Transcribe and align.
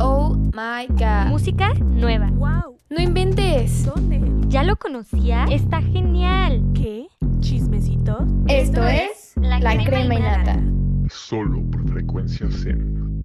Oh 0.00 0.34
my 0.52 0.86
god. 0.88 1.28
Música 1.28 1.72
nueva. 1.80 2.30
¡Wow! 2.32 2.78
No 2.90 3.00
inventes. 3.00 3.86
¿Dónde? 3.86 4.20
¿Ya 4.48 4.62
lo 4.62 4.76
conocía? 4.76 5.44
Está 5.44 5.80
genial. 5.82 6.62
¿Qué? 6.74 7.06
¿Chismecito? 7.40 8.26
Esto 8.48 8.84
es 8.84 9.34
La, 9.36 9.58
crema, 9.84 10.14
y 10.14 10.20
nata. 10.20 10.60
Solo 11.08 11.62
por 11.70 11.88
frecuencia 11.88 12.48
Zen. 12.50 13.22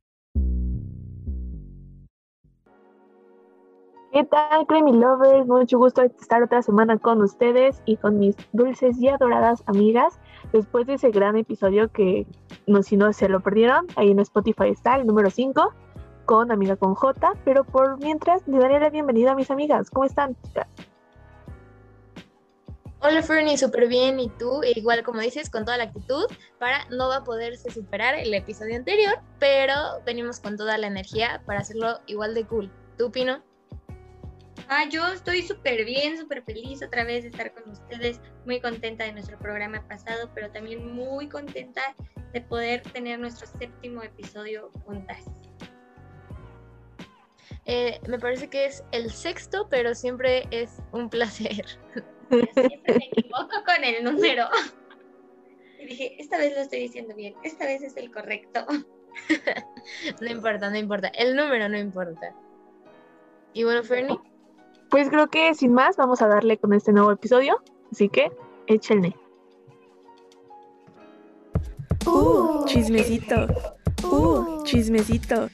¿Qué 4.11 4.23
tal, 4.23 4.65
Creamy 4.65 4.93
Lovers? 4.93 5.47
Mucho 5.47 5.77
gusto 5.77 6.01
estar 6.01 6.41
otra 6.41 6.63
semana 6.63 6.97
con 6.97 7.21
ustedes 7.21 7.83
y 7.85 7.95
con 7.97 8.17
mis 8.17 8.35
dulces 8.53 8.97
y 8.99 9.07
adoradas 9.07 9.63
amigas. 9.67 10.19
Después 10.51 10.87
de 10.87 10.95
ese 10.95 11.11
gran 11.11 11.37
episodio 11.37 11.91
que, 11.91 12.25
no, 12.65 12.81
si 12.81 12.97
no 12.97 13.13
se 13.13 13.29
lo 13.29 13.39
perdieron, 13.41 13.85
ahí 13.95 14.09
en 14.09 14.19
Spotify 14.19 14.69
está 14.69 14.95
el 14.95 15.05
número 15.05 15.29
5 15.29 15.73
con 16.29 16.51
Amiga 16.51 16.75
con 16.75 16.93
J. 16.93 17.33
Pero 17.43 17.63
por 17.63 17.97
mientras, 17.97 18.47
le 18.47 18.59
daré 18.59 18.79
la 18.79 18.91
bienvenida 18.91 19.31
a 19.31 19.35
mis 19.35 19.49
amigas. 19.49 19.89
¿Cómo 19.89 20.05
están, 20.05 20.35
chicas? 20.43 20.67
Hola 22.99 23.23
Fernie, 23.23 23.57
súper 23.57 23.87
bien. 23.87 24.19
Y 24.19 24.29
tú, 24.29 24.61
E 24.61 24.77
igual 24.77 25.01
como 25.01 25.21
dices, 25.21 25.49
con 25.49 25.65
toda 25.65 25.77
la 25.77 25.85
actitud, 25.85 26.25
para 26.59 26.85
no 26.91 27.07
va 27.07 27.15
a 27.17 27.23
poderse 27.23 27.71
superar 27.71 28.13
el 28.13 28.31
episodio 28.31 28.75
anterior, 28.75 29.17
pero 29.39 29.73
venimos 30.05 30.39
con 30.39 30.55
toda 30.55 30.77
la 30.77 30.85
energía 30.85 31.41
para 31.47 31.61
hacerlo 31.61 31.99
igual 32.05 32.35
de 32.35 32.45
cool. 32.45 32.71
¿Tú, 32.95 33.11
Pino? 33.11 33.41
Ah, 34.67 34.87
yo 34.87 35.07
estoy 35.07 35.41
súper 35.41 35.83
bien, 35.83 36.15
súper 36.15 36.43
feliz 36.43 36.83
otra 36.83 37.05
vez 37.05 37.23
de 37.23 37.29
estar 37.29 37.51
con 37.55 37.71
ustedes, 37.71 38.21
muy 38.45 38.61
contenta 38.61 39.03
de 39.03 39.13
nuestro 39.13 39.39
programa 39.39 39.81
pasado, 39.87 40.29
pero 40.35 40.51
también 40.51 40.93
muy 40.93 41.27
contenta 41.27 41.81
de 42.33 42.41
poder 42.41 42.83
tener 42.83 43.17
nuestro 43.17 43.47
séptimo 43.47 44.03
episodio 44.03 44.69
juntas. 44.85 45.25
Eh, 47.65 47.99
me 48.07 48.17
parece 48.17 48.49
que 48.49 48.65
es 48.65 48.83
el 48.91 49.11
sexto, 49.11 49.67
pero 49.69 49.93
siempre 49.93 50.47
es 50.51 50.81
un 50.91 51.09
placer. 51.09 51.65
Siempre 52.29 52.83
me 52.87 53.05
equivoco 53.11 53.63
con 53.65 53.83
el 53.83 54.03
número. 54.03 54.45
Y 55.79 55.85
dije, 55.85 56.15
esta 56.19 56.37
vez 56.37 56.53
lo 56.55 56.61
estoy 56.61 56.79
diciendo 56.79 57.15
bien, 57.15 57.33
esta 57.43 57.65
vez 57.65 57.81
es 57.81 57.95
el 57.97 58.11
correcto. 58.11 58.65
No 60.21 60.29
importa, 60.29 60.69
no 60.69 60.77
importa. 60.77 61.07
El 61.09 61.35
número 61.35 61.67
no 61.67 61.77
importa. 61.77 62.33
Y 63.53 63.63
bueno, 63.63 63.83
Fernie, 63.83 64.17
Pues 64.89 65.09
creo 65.09 65.27
que 65.27 65.53
sin 65.55 65.73
más, 65.73 65.97
vamos 65.97 66.21
a 66.21 66.27
darle 66.27 66.57
con 66.57 66.73
este 66.73 66.93
nuevo 66.93 67.11
episodio. 67.11 67.61
Así 67.91 68.09
que, 68.09 68.31
échenle. 68.67 69.15
¡Uh! 72.05 72.65
Chismecito. 72.65 73.47
¡Uh! 74.03 74.63
Chismecito. 74.63 75.49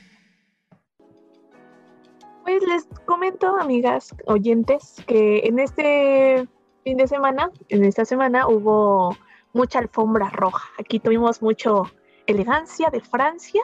Pues 2.45 2.61
les 2.67 2.85
comento, 3.05 3.57
amigas 3.59 4.13
oyentes, 4.27 5.03
que 5.07 5.39
en 5.45 5.57
este 5.57 6.47
fin 6.83 6.95
de 6.95 7.07
semana, 7.07 7.49
en 7.69 7.83
esta 7.83 8.05
semana, 8.05 8.47
hubo 8.47 9.17
mucha 9.53 9.79
alfombra 9.79 10.29
roja. 10.29 10.69
Aquí 10.79 10.99
tuvimos 10.99 11.41
mucho 11.41 11.85
elegancia 12.27 12.91
de 12.91 13.01
Francia 13.01 13.63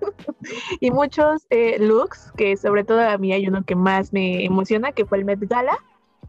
y 0.80 0.90
muchos 0.90 1.46
eh, 1.50 1.76
looks, 1.80 2.32
que 2.34 2.56
sobre 2.56 2.82
todo 2.82 3.02
a 3.02 3.18
mí 3.18 3.34
hay 3.34 3.46
uno 3.46 3.62
que 3.62 3.76
más 3.76 4.14
me 4.14 4.42
emociona, 4.42 4.92
que 4.92 5.04
fue 5.04 5.18
el 5.18 5.26
Met 5.26 5.40
Gala, 5.40 5.76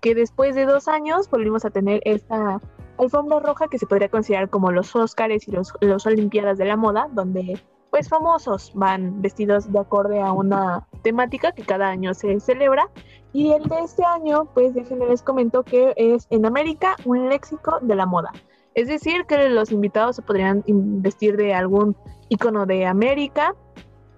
que 0.01 0.13
después 0.15 0.55
de 0.55 0.65
dos 0.65 0.89
años 0.89 1.29
volvimos 1.29 1.63
a 1.63 1.69
tener 1.69 2.01
esta 2.03 2.59
alfombra 2.97 3.39
roja 3.39 3.69
que 3.69 3.79
se 3.79 3.87
podría 3.87 4.09
considerar 4.09 4.49
como 4.49 4.73
los 4.73 4.93
Óscares 4.97 5.47
y 5.47 5.51
los, 5.51 5.71
los 5.79 6.05
Olimpiadas 6.05 6.57
de 6.57 6.65
la 6.65 6.75
moda, 6.75 7.07
donde 7.13 7.57
pues 7.89 8.09
famosos 8.09 8.73
van 8.75 9.21
vestidos 9.21 9.71
de 9.71 9.79
acorde 9.79 10.19
a 10.19 10.33
una 10.33 10.85
temática 11.01 11.51
que 11.51 11.63
cada 11.63 11.87
año 11.87 12.13
se 12.13 12.39
celebra. 12.39 12.89
Y 13.33 13.51
el 13.51 13.63
de 13.63 13.79
este 13.79 14.03
año, 14.03 14.45
pues 14.53 14.73
déjenme 14.73 15.07
les 15.07 15.21
comento 15.21 15.63
que 15.63 15.93
es 15.95 16.27
en 16.29 16.45
América 16.45 16.95
un 17.05 17.29
léxico 17.29 17.79
de 17.81 17.95
la 17.95 18.05
moda. 18.05 18.31
Es 18.75 18.87
decir, 18.87 19.25
que 19.25 19.49
los 19.49 19.71
invitados 19.71 20.15
se 20.15 20.21
podrían 20.21 20.63
vestir 20.67 21.37
de 21.37 21.53
algún 21.53 21.95
icono 22.29 22.65
de 22.65 22.85
América, 22.85 23.55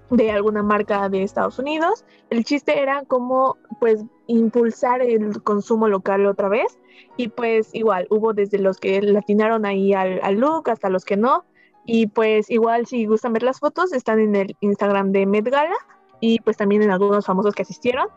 de 0.09 0.31
alguna 0.31 0.61
marca 0.61 1.09
de 1.09 1.23
Estados 1.23 1.57
Unidos. 1.57 2.05
El 2.29 2.43
chiste 2.43 2.79
era 2.79 3.03
como 3.05 3.57
pues 3.79 4.03
impulsar 4.27 5.01
el 5.01 5.41
consumo 5.43 5.87
local 5.87 6.25
otra 6.25 6.49
vez. 6.49 6.79
Y 7.17 7.29
pues 7.29 7.73
igual, 7.73 8.07
hubo 8.09 8.33
desde 8.33 8.59
los 8.59 8.77
que 8.77 9.01
latinaron 9.01 9.65
ahí 9.65 9.93
al, 9.93 10.19
al 10.23 10.35
look 10.35 10.69
hasta 10.69 10.89
los 10.89 11.05
que 11.05 11.17
no. 11.17 11.45
Y 11.85 12.07
pues 12.07 12.49
igual 12.49 12.85
si 12.85 13.05
gustan 13.05 13.33
ver 13.33 13.43
las 13.43 13.59
fotos, 13.59 13.93
están 13.93 14.19
en 14.19 14.35
el 14.35 14.55
Instagram 14.61 15.11
de 15.11 15.25
Met 15.25 15.49
Gala 15.49 15.75
y 16.21 16.39
pues 16.39 16.55
también 16.55 16.83
en 16.83 16.91
algunos 16.91 17.25
famosos 17.25 17.53
que 17.53 17.63
asistieron. 17.63 18.07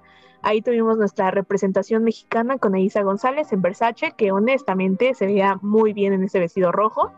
Ahí 0.43 0.61
tuvimos 0.61 0.99
nuestra 0.99 1.31
representación 1.31 2.05
mexicana 2.05 2.59
con 2.59 2.75
Eiza 2.75 3.03
González 3.03 3.53
en 3.53 3.63
Versace, 3.63 4.13
que 4.17 4.31
honestamente 4.31 5.15
se 5.15 5.27
veía 5.27 5.59
muy 5.63 5.95
bien 5.95 6.13
en 6.13 6.23
ese 6.23 6.39
vestido 6.39 6.71
rojo. 6.71 7.13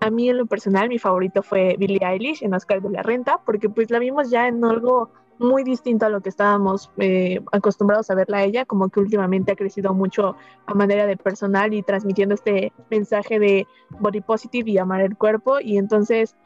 A 0.00 0.10
mí 0.10 0.30
en 0.30 0.38
lo 0.38 0.46
personal 0.46 0.88
mi 0.88 0.98
favorito 0.98 1.42
fue 1.42 1.76
Billie 1.78 2.00
Eilish 2.02 2.42
en 2.42 2.54
Oscar 2.54 2.80
de 2.80 2.88
la 2.88 3.02
Renta, 3.02 3.38
porque 3.44 3.68
pues 3.68 3.90
la 3.90 3.98
vimos 3.98 4.30
ya 4.30 4.48
en 4.48 4.64
algo 4.64 5.10
muy 5.40 5.62
distinto 5.62 6.06
a 6.06 6.08
lo 6.08 6.22
que 6.22 6.30
estábamos 6.30 6.90
eh, 6.98 7.40
acostumbrados 7.52 8.10
a 8.10 8.14
verla 8.14 8.38
a 8.38 8.44
ella, 8.44 8.64
como 8.64 8.88
que 8.88 9.00
últimamente 9.00 9.52
ha 9.52 9.56
crecido 9.56 9.92
mucho 9.94 10.36
a 10.66 10.74
manera 10.74 11.06
de 11.06 11.16
personal 11.16 11.74
y 11.74 11.82
transmitiendo 11.82 12.34
este 12.34 12.72
mensaje 12.90 13.38
de 13.38 13.66
body 13.98 14.20
positive 14.20 14.70
y 14.70 14.78
amar 14.78 15.00
el 15.00 15.16
cuerpo 15.16 15.58
y 15.60 15.78
entonces 15.78 16.36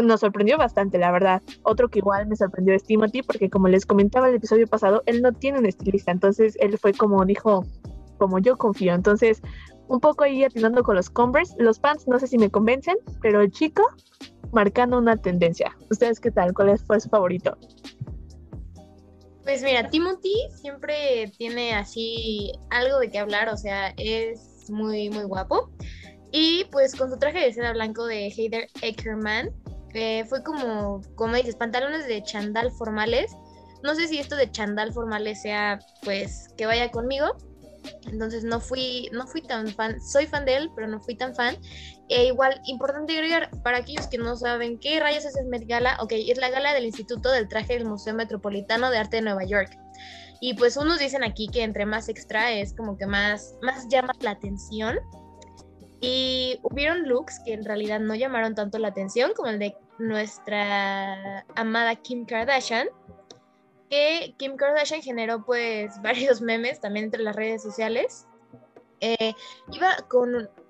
nos 0.00 0.20
sorprendió 0.20 0.56
bastante, 0.56 0.98
la 0.98 1.10
verdad. 1.10 1.42
Otro 1.62 1.88
que 1.88 1.98
igual 1.98 2.26
me 2.26 2.36
sorprendió 2.36 2.74
es 2.74 2.84
Timothy 2.84 3.22
porque 3.22 3.50
como 3.50 3.68
les 3.68 3.84
comentaba 3.84 4.28
el 4.28 4.36
episodio 4.36 4.66
pasado, 4.66 5.02
él 5.06 5.20
no 5.22 5.32
tiene 5.32 5.58
un 5.58 5.66
estilista, 5.66 6.12
entonces 6.12 6.56
él 6.60 6.78
fue 6.78 6.92
como 6.92 7.24
dijo, 7.24 7.64
como 8.18 8.38
yo 8.38 8.56
confío, 8.56 8.94
entonces 8.94 9.42
un 9.88 10.00
poco 10.00 10.24
ahí 10.24 10.44
atinando 10.44 10.82
con 10.82 10.96
los 10.96 11.10
Converse, 11.10 11.54
los 11.58 11.78
pants 11.78 12.06
no 12.08 12.18
sé 12.18 12.26
si 12.26 12.38
me 12.38 12.50
convencen, 12.50 12.96
pero 13.20 13.42
el 13.42 13.50
chico 13.50 13.82
marcando 14.52 14.98
una 14.98 15.16
tendencia. 15.16 15.76
¿Ustedes 15.90 16.20
qué 16.20 16.30
tal? 16.30 16.54
¿Cuál 16.54 16.78
fue 16.78 17.00
su 17.00 17.08
favorito? 17.08 17.56
pues 19.42 19.62
mira, 19.62 19.88
Timothy 19.88 20.34
siempre 20.54 21.30
tiene 21.36 21.74
así 21.74 22.52
algo 22.70 22.98
de 22.98 23.10
qué 23.10 23.18
hablar, 23.18 23.48
o 23.48 23.56
sea, 23.56 23.92
es 23.96 24.70
muy, 24.70 25.10
muy 25.10 25.24
guapo. 25.24 25.70
Y 26.30 26.64
pues 26.70 26.94
con 26.94 27.10
su 27.10 27.18
traje 27.18 27.40
de 27.40 27.52
seda 27.52 27.72
blanco 27.72 28.06
de 28.06 28.28
Heider 28.28 28.68
Eckerman, 28.80 29.50
eh, 29.94 30.24
fue 30.28 30.42
como, 30.42 31.02
como 31.14 31.36
dices, 31.36 31.56
pantalones 31.56 32.06
de 32.06 32.22
chandal 32.22 32.70
formales. 32.72 33.36
No 33.82 33.94
sé 33.94 34.08
si 34.08 34.18
esto 34.18 34.36
de 34.36 34.50
chandal 34.50 34.92
formales 34.92 35.42
sea, 35.42 35.78
pues, 36.02 36.48
que 36.56 36.66
vaya 36.66 36.90
conmigo. 36.90 37.36
Entonces 38.06 38.44
no 38.44 38.60
fui, 38.60 39.08
no 39.12 39.26
fui 39.26 39.42
tan 39.42 39.66
fan, 39.68 40.00
soy 40.00 40.26
fan 40.26 40.44
de 40.44 40.56
él, 40.56 40.70
pero 40.74 40.86
no 40.86 41.00
fui 41.00 41.16
tan 41.16 41.34
fan. 41.34 41.56
E 42.08 42.26
igual, 42.26 42.60
importante 42.66 43.12
agregar, 43.12 43.50
para 43.62 43.78
aquellos 43.78 44.06
que 44.06 44.18
no 44.18 44.36
saben 44.36 44.78
qué 44.78 45.00
rayos 45.00 45.24
es 45.24 45.36
el 45.36 45.46
Met 45.46 45.66
Gala, 45.66 45.96
ok, 46.00 46.12
es 46.12 46.38
la 46.38 46.50
gala 46.50 46.74
del 46.74 46.86
Instituto 46.86 47.30
del 47.30 47.48
Traje 47.48 47.74
del 47.74 47.86
Museo 47.86 48.14
Metropolitano 48.14 48.90
de 48.90 48.98
Arte 48.98 49.16
de 49.16 49.22
Nueva 49.22 49.44
York. 49.44 49.76
Y 50.40 50.54
pues 50.54 50.76
unos 50.76 50.98
dicen 50.98 51.22
aquí 51.22 51.48
que 51.48 51.62
entre 51.62 51.86
más 51.86 52.08
extra 52.08 52.52
es 52.52 52.74
como 52.74 52.96
que 52.96 53.06
más, 53.06 53.54
más 53.62 53.86
llama 53.88 54.12
la 54.20 54.32
atención. 54.32 54.98
Y 56.04 56.58
hubieron 56.64 57.08
looks 57.08 57.38
que 57.44 57.52
en 57.54 57.64
realidad 57.64 58.00
no 58.00 58.16
llamaron 58.16 58.56
tanto 58.56 58.78
la 58.78 58.88
atención, 58.88 59.32
como 59.34 59.48
el 59.50 59.60
de 59.60 59.76
nuestra 59.98 61.46
amada 61.54 61.94
Kim 61.94 62.26
Kardashian, 62.26 62.88
que 63.88 64.34
Kim 64.36 64.56
Kardashian 64.56 65.00
generó 65.00 65.44
pues 65.44 65.92
varios 66.02 66.40
memes 66.40 66.80
también 66.80 67.04
entre 67.04 67.22
las 67.22 67.36
redes 67.36 67.62
sociales. 67.62 68.26
Eh, 69.00 69.32
iba 69.70 69.96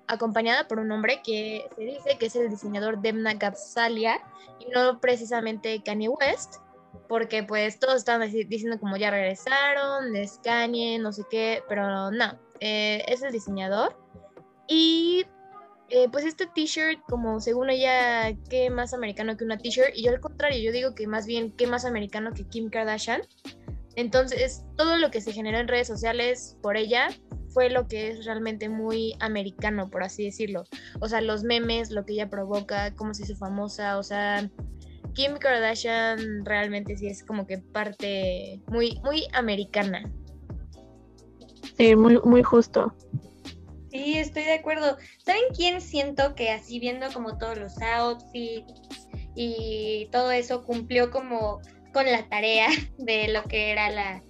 acompañada 0.07 0.67
por 0.67 0.79
un 0.79 0.91
hombre 0.91 1.21
que 1.23 1.67
se 1.75 1.81
dice 1.81 2.17
que 2.19 2.27
es 2.27 2.35
el 2.35 2.49
diseñador 2.49 3.01
Demna 3.01 3.33
Gabsalia 3.33 4.19
y 4.59 4.67
no 4.69 4.99
precisamente 4.99 5.81
Kanye 5.83 6.09
West, 6.09 6.57
porque 7.07 7.43
pues 7.43 7.79
todos 7.79 7.95
estaban 7.97 8.27
dici- 8.27 8.47
diciendo 8.47 8.79
como 8.79 8.97
ya 8.97 9.09
regresaron, 9.11 10.15
es 10.15 10.39
Kanye, 10.43 10.99
no 10.99 11.11
sé 11.11 11.23
qué, 11.29 11.63
pero 11.67 12.11
no, 12.11 12.39
eh, 12.59 13.03
es 13.07 13.23
el 13.23 13.31
diseñador. 13.31 13.95
Y 14.67 15.25
eh, 15.89 16.07
pues 16.11 16.25
este 16.25 16.47
t-shirt, 16.47 16.99
como 17.07 17.39
según 17.39 17.69
ella, 17.69 18.35
qué 18.49 18.69
más 18.69 18.93
americano 18.93 19.37
que 19.37 19.43
una 19.43 19.57
t-shirt, 19.57 19.91
y 19.93 20.03
yo 20.03 20.11
al 20.11 20.19
contrario, 20.19 20.59
yo 20.61 20.71
digo 20.71 20.95
que 20.95 21.07
más 21.07 21.25
bien 21.25 21.51
qué 21.51 21.67
más 21.67 21.85
americano 21.85 22.31
que 22.33 22.47
Kim 22.47 22.69
Kardashian. 22.69 23.21
Entonces, 23.95 24.65
todo 24.75 24.97
lo 24.97 25.11
que 25.11 25.21
se 25.21 25.33
generó 25.33 25.59
en 25.59 25.67
redes 25.67 25.87
sociales 25.87 26.57
por 26.63 26.77
ella 26.77 27.09
fue 27.49 27.69
lo 27.69 27.87
que 27.87 28.09
es 28.09 28.25
realmente 28.25 28.67
muy 28.67 29.15
americano, 29.19 29.89
por 29.91 30.03
así 30.03 30.25
decirlo. 30.25 30.63
O 30.99 31.07
sea, 31.07 31.21
los 31.21 31.43
memes, 31.43 31.91
lo 31.91 32.03
que 32.05 32.13
ella 32.13 32.29
provoca, 32.29 32.95
cómo 32.95 33.13
se 33.13 33.23
hizo 33.23 33.35
famosa, 33.35 33.99
o 33.99 34.03
sea, 34.03 34.49
Kim 35.13 35.37
Kardashian 35.37 36.43
realmente 36.43 36.97
sí 36.97 37.07
es 37.07 37.23
como 37.23 37.45
que 37.45 37.59
parte 37.59 38.61
muy, 38.67 38.99
muy 39.03 39.27
americana. 39.33 40.11
Sí, 41.77 41.95
muy, 41.95 42.19
muy 42.23 42.41
justo. 42.41 42.95
Sí, 43.93 44.17
estoy 44.17 44.43
de 44.43 44.53
acuerdo. 44.53 44.97
¿Saben 45.23 45.43
quién 45.55 45.79
siento 45.79 46.33
que 46.33 46.49
así 46.49 46.79
viendo 46.79 47.13
como 47.13 47.37
todos 47.37 47.59
los 47.59 47.79
outfits 47.79 48.65
y 49.35 50.07
todo 50.11 50.31
eso 50.31 50.63
cumplió 50.63 51.11
como 51.11 51.61
con 51.93 52.05
la 52.07 52.27
tarea 52.27 52.67
de 52.97 53.27
lo 53.27 53.43
que 53.43 53.69
era 53.71 53.91
la, 53.91 54.23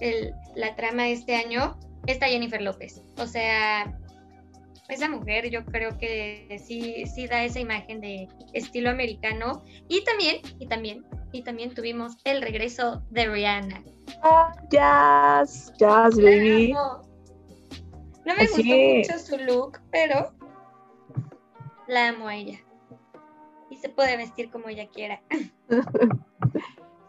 el- 0.00 0.32
la 0.56 0.74
trama 0.76 1.02
de 1.04 1.12
este 1.12 1.34
año, 1.36 1.78
está 2.06 2.26
Jennifer 2.26 2.62
López. 2.62 3.02
O 3.18 3.26
sea, 3.26 3.98
esa 4.88 5.10
mujer 5.10 5.50
yo 5.50 5.62
creo 5.66 5.98
que 5.98 6.58
sí, 6.64 7.04
sí 7.06 7.26
da 7.26 7.44
esa 7.44 7.60
imagen 7.60 8.00
de 8.00 8.28
estilo 8.54 8.88
americano. 8.88 9.62
Y 9.88 10.02
también, 10.04 10.38
y 10.58 10.66
también, 10.68 11.04
y 11.32 11.42
también 11.42 11.74
tuvimos 11.74 12.14
el 12.24 12.40
regreso 12.40 13.02
de 13.10 13.26
Rihanna. 13.26 13.84
Ah, 14.22 14.52
Jazz, 14.70 15.70
Jazz, 15.78 16.16
baby. 16.16 16.74
No 18.24 18.34
me 18.34 18.46
gustó 18.46 18.62
mucho 18.62 19.18
su 19.18 19.36
look, 19.38 19.80
pero 19.90 20.32
la 21.88 22.08
amo 22.08 22.28
a 22.28 22.36
ella. 22.36 22.58
Y 23.70 23.76
se 23.76 23.88
puede 23.88 24.16
vestir 24.16 24.50
como 24.50 24.68
ella 24.68 24.86
quiera. 24.88 25.22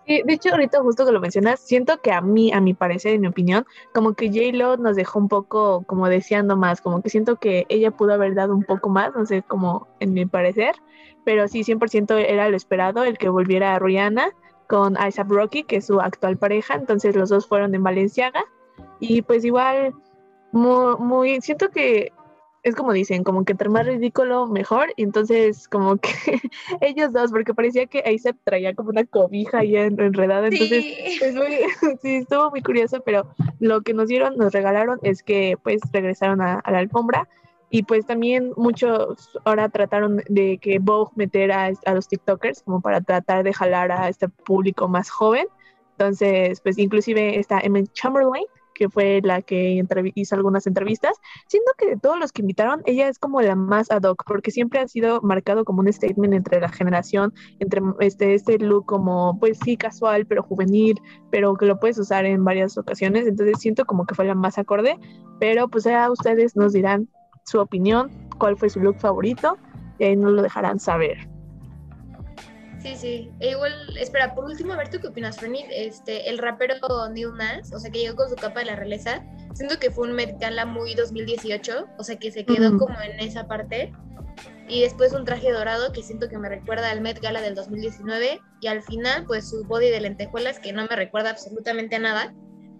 Sí, 0.06 0.22
de 0.26 0.34
hecho, 0.34 0.50
ahorita 0.52 0.82
justo 0.82 1.06
que 1.06 1.14
lo 1.14 1.22
mencionas, 1.22 1.62
siento 1.62 2.02
que 2.02 2.12
a 2.12 2.20
mí, 2.20 2.52
a 2.52 2.60
mi 2.60 2.74
parecer, 2.74 3.14
en 3.14 3.22
mi 3.22 3.28
opinión, 3.28 3.66
como 3.94 4.16
que 4.16 4.28
J-Lo 4.28 4.76
nos 4.76 4.98
dejó 4.98 5.18
un 5.18 5.30
poco 5.30 5.84
como 5.88 6.10
deseando 6.10 6.58
más, 6.58 6.82
como 6.82 7.02
que 7.02 7.10
siento 7.10 7.38
que 7.38 7.66
ella 7.70 7.92
pudo 7.92 8.14
haber 8.14 8.36
dado 8.36 8.54
un 8.54 8.64
poco 8.64 8.90
más, 8.90 9.16
no 9.16 9.26
sé, 9.26 9.44
como 9.44 9.88
en 10.02 10.14
mi 10.14 10.26
parecer, 10.26 10.76
pero 11.24 11.48
sí, 11.48 11.64
100% 11.64 12.18
era 12.18 12.50
lo 12.50 12.58
esperado, 12.58 13.04
el 13.04 13.18
que 13.18 13.30
volviera 13.30 13.76
a 13.76 13.80
Rihanna 13.80 14.32
con 14.68 14.98
Isaac 15.08 15.30
Rocky, 15.30 15.64
que 15.64 15.78
es 15.78 15.86
su 15.86 16.02
actual 16.02 16.38
pareja, 16.38 16.76
entonces 16.76 17.16
los 17.16 17.30
dos 17.30 17.48
fueron 17.48 17.74
en 17.74 17.84
Valenciaga, 17.84 18.44
y 19.00 19.22
pues 19.22 19.46
igual, 19.46 19.94
muy, 20.54 20.96
muy, 21.00 21.42
siento 21.42 21.70
que 21.70 22.12
es 22.64 22.76
como 22.76 22.94
dicen, 22.94 23.24
como 23.26 23.44
que 23.44 23.52
entre 23.52 23.68
más 23.68 23.86
ridículo, 23.86 24.48
mejor, 24.48 24.94
y 24.96 25.04
entonces 25.04 25.68
como 25.68 25.98
que 25.98 26.10
ellos 26.82 27.12
dos, 27.12 27.32
porque 27.32 27.54
parecía 27.54 27.88
que 27.88 28.10
Isaac 28.10 28.38
traía 28.46 28.74
como 28.74 28.90
una 28.90 29.04
cobija 29.04 29.60
ahí 29.60 29.76
en- 29.76 30.00
enredada, 30.00 30.48
entonces 30.48 30.86
Sí. 30.86 31.20
es 31.22 31.36
muy, 31.36 31.58
sí, 32.02 32.16
estuvo 32.18 32.50
muy 32.52 32.62
curioso, 32.62 33.02
pero 33.06 33.28
lo 33.60 33.82
que 33.82 33.94
nos 33.94 34.08
dieron, 34.08 34.38
nos 34.38 34.54
regalaron 34.54 34.98
es 35.04 35.24
que 35.24 35.58
pues 35.62 35.82
regresaron 35.92 36.42
a, 36.42 36.60
a 36.60 36.72
la 36.72 36.80
alfombra 36.80 37.28
y 37.70 37.84
pues 37.84 38.06
también 38.06 38.54
muchos 38.56 39.32
ahora 39.46 39.68
trataron 39.68 40.22
de 40.30 40.60
que 40.60 40.80
Vogue 40.80 41.12
meter 41.16 41.52
a, 41.52 41.72
a 41.86 41.94
los 41.94 42.08
TikTokers 42.08 42.62
como 42.64 42.80
para 42.82 43.02
tratar 43.02 43.44
de 43.44 43.52
jalar 43.52 43.92
a 43.92 44.08
este 44.08 44.30
público 44.30 44.88
más 44.88 45.10
joven. 45.10 45.48
Entonces, 45.98 46.62
pues 46.62 46.78
inclusive 46.78 47.40
está 47.40 47.60
Emma 47.60 47.82
Chamberlain, 47.94 48.46
que 48.74 48.90
fue 48.90 49.22
la 49.24 49.42
que 49.42 49.84
hizo 50.16 50.36
algunas 50.36 50.68
entrevistas. 50.68 51.14
Siento 51.48 51.72
que 51.78 51.88
de 51.88 51.98
todos 51.98 52.20
los 52.20 52.32
que 52.32 52.42
invitaron, 52.42 52.82
ella 52.86 53.08
es 53.08 53.20
como 53.20 53.42
la 53.42 53.56
más 53.56 53.92
ad 53.92 54.04
hoc, 54.04 54.24
porque 54.26 54.52
siempre 54.52 54.80
ha 54.80 54.88
sido 54.88 55.22
marcado 55.22 55.66
como 55.66 55.82
un 55.82 55.92
statement 55.92 56.34
entre 56.34 56.60
la 56.60 56.70
generación, 56.70 57.34
entre 57.60 57.82
este, 58.00 58.34
este 58.34 58.58
look 58.60 58.86
como, 58.86 59.40
pues 59.40 59.60
sí, 59.64 59.78
casual, 59.78 60.26
pero 60.26 60.44
juvenil, 60.44 61.00
pero 61.32 61.56
que 61.56 61.66
lo 61.66 61.80
puedes 61.80 61.98
usar 61.98 62.26
en 62.26 62.44
varias 62.44 62.78
ocasiones. 62.78 63.28
Entonces 63.28 63.60
siento 63.60 63.86
como 63.86 64.06
que 64.06 64.16
fue 64.16 64.26
la 64.26 64.36
más 64.36 64.58
acorde, 64.58 65.00
pero 65.40 65.68
pues 65.68 65.84
ya 65.86 66.10
ustedes 66.12 66.56
nos 66.56 66.74
dirán 66.74 67.10
su 67.46 67.60
opinión, 67.60 68.12
cuál 68.38 68.58
fue 68.58 68.70
su 68.70 68.80
look 68.80 69.00
favorito, 69.00 69.58
y 70.00 70.06
ahí 70.06 70.16
nos 70.16 70.32
lo 70.32 70.42
dejarán 70.42 70.80
saber. 70.80 71.33
Sí, 72.84 72.98
sí. 72.98 73.32
E 73.40 73.52
igual, 73.52 73.74
espera, 73.98 74.36
por 74.36 74.44
último, 74.44 74.74
a 74.74 74.76
ver 74.76 74.90
tú 74.90 75.00
qué 75.00 75.08
opinas, 75.08 75.40
Fernie. 75.40 75.66
Este, 75.72 76.30
el 76.30 76.38
rapero 76.38 76.76
Neil 77.10 77.34
Nas, 77.34 77.72
o 77.72 77.80
sea, 77.80 77.90
que 77.90 78.00
llegó 78.00 78.18
con 78.18 78.30
su 78.30 78.36
capa 78.36 78.60
de 78.60 78.66
la 78.66 78.76
realeza, 78.76 79.24
siento 79.54 79.80
que 79.80 79.90
fue 79.90 80.10
un 80.10 80.14
Met 80.14 80.38
Gala 80.38 80.66
muy 80.66 80.94
2018, 80.94 81.88
o 81.98 82.04
sea, 82.04 82.18
que 82.18 82.30
se 82.30 82.46
quedó 82.46 82.78
como 82.78 83.00
en 83.00 83.22
esa 83.22 83.48
parte. 83.48 83.94
Y 84.68 84.82
después 84.82 85.14
un 85.14 85.24
traje 85.24 85.52
dorado 85.52 85.94
que 85.94 86.04
siento 86.04 86.28
que 86.28 86.38
me 86.38 86.50
recuerda 86.50 86.92
al 86.92 87.00
Met 87.00 87.22
Gala 87.22 87.42
del 87.42 87.56
2019. 87.56 88.42
Y 88.60 88.68
al 88.68 88.82
final, 88.84 89.26
pues 89.28 89.50
su 89.50 89.64
body 89.64 89.90
de 89.90 90.02
lentejuelas 90.02 90.60
que 90.60 90.74
no 90.74 90.86
me 90.86 90.96
recuerda 90.96 91.30
absolutamente 91.30 91.96
a 91.96 92.00
nada. 92.00 92.34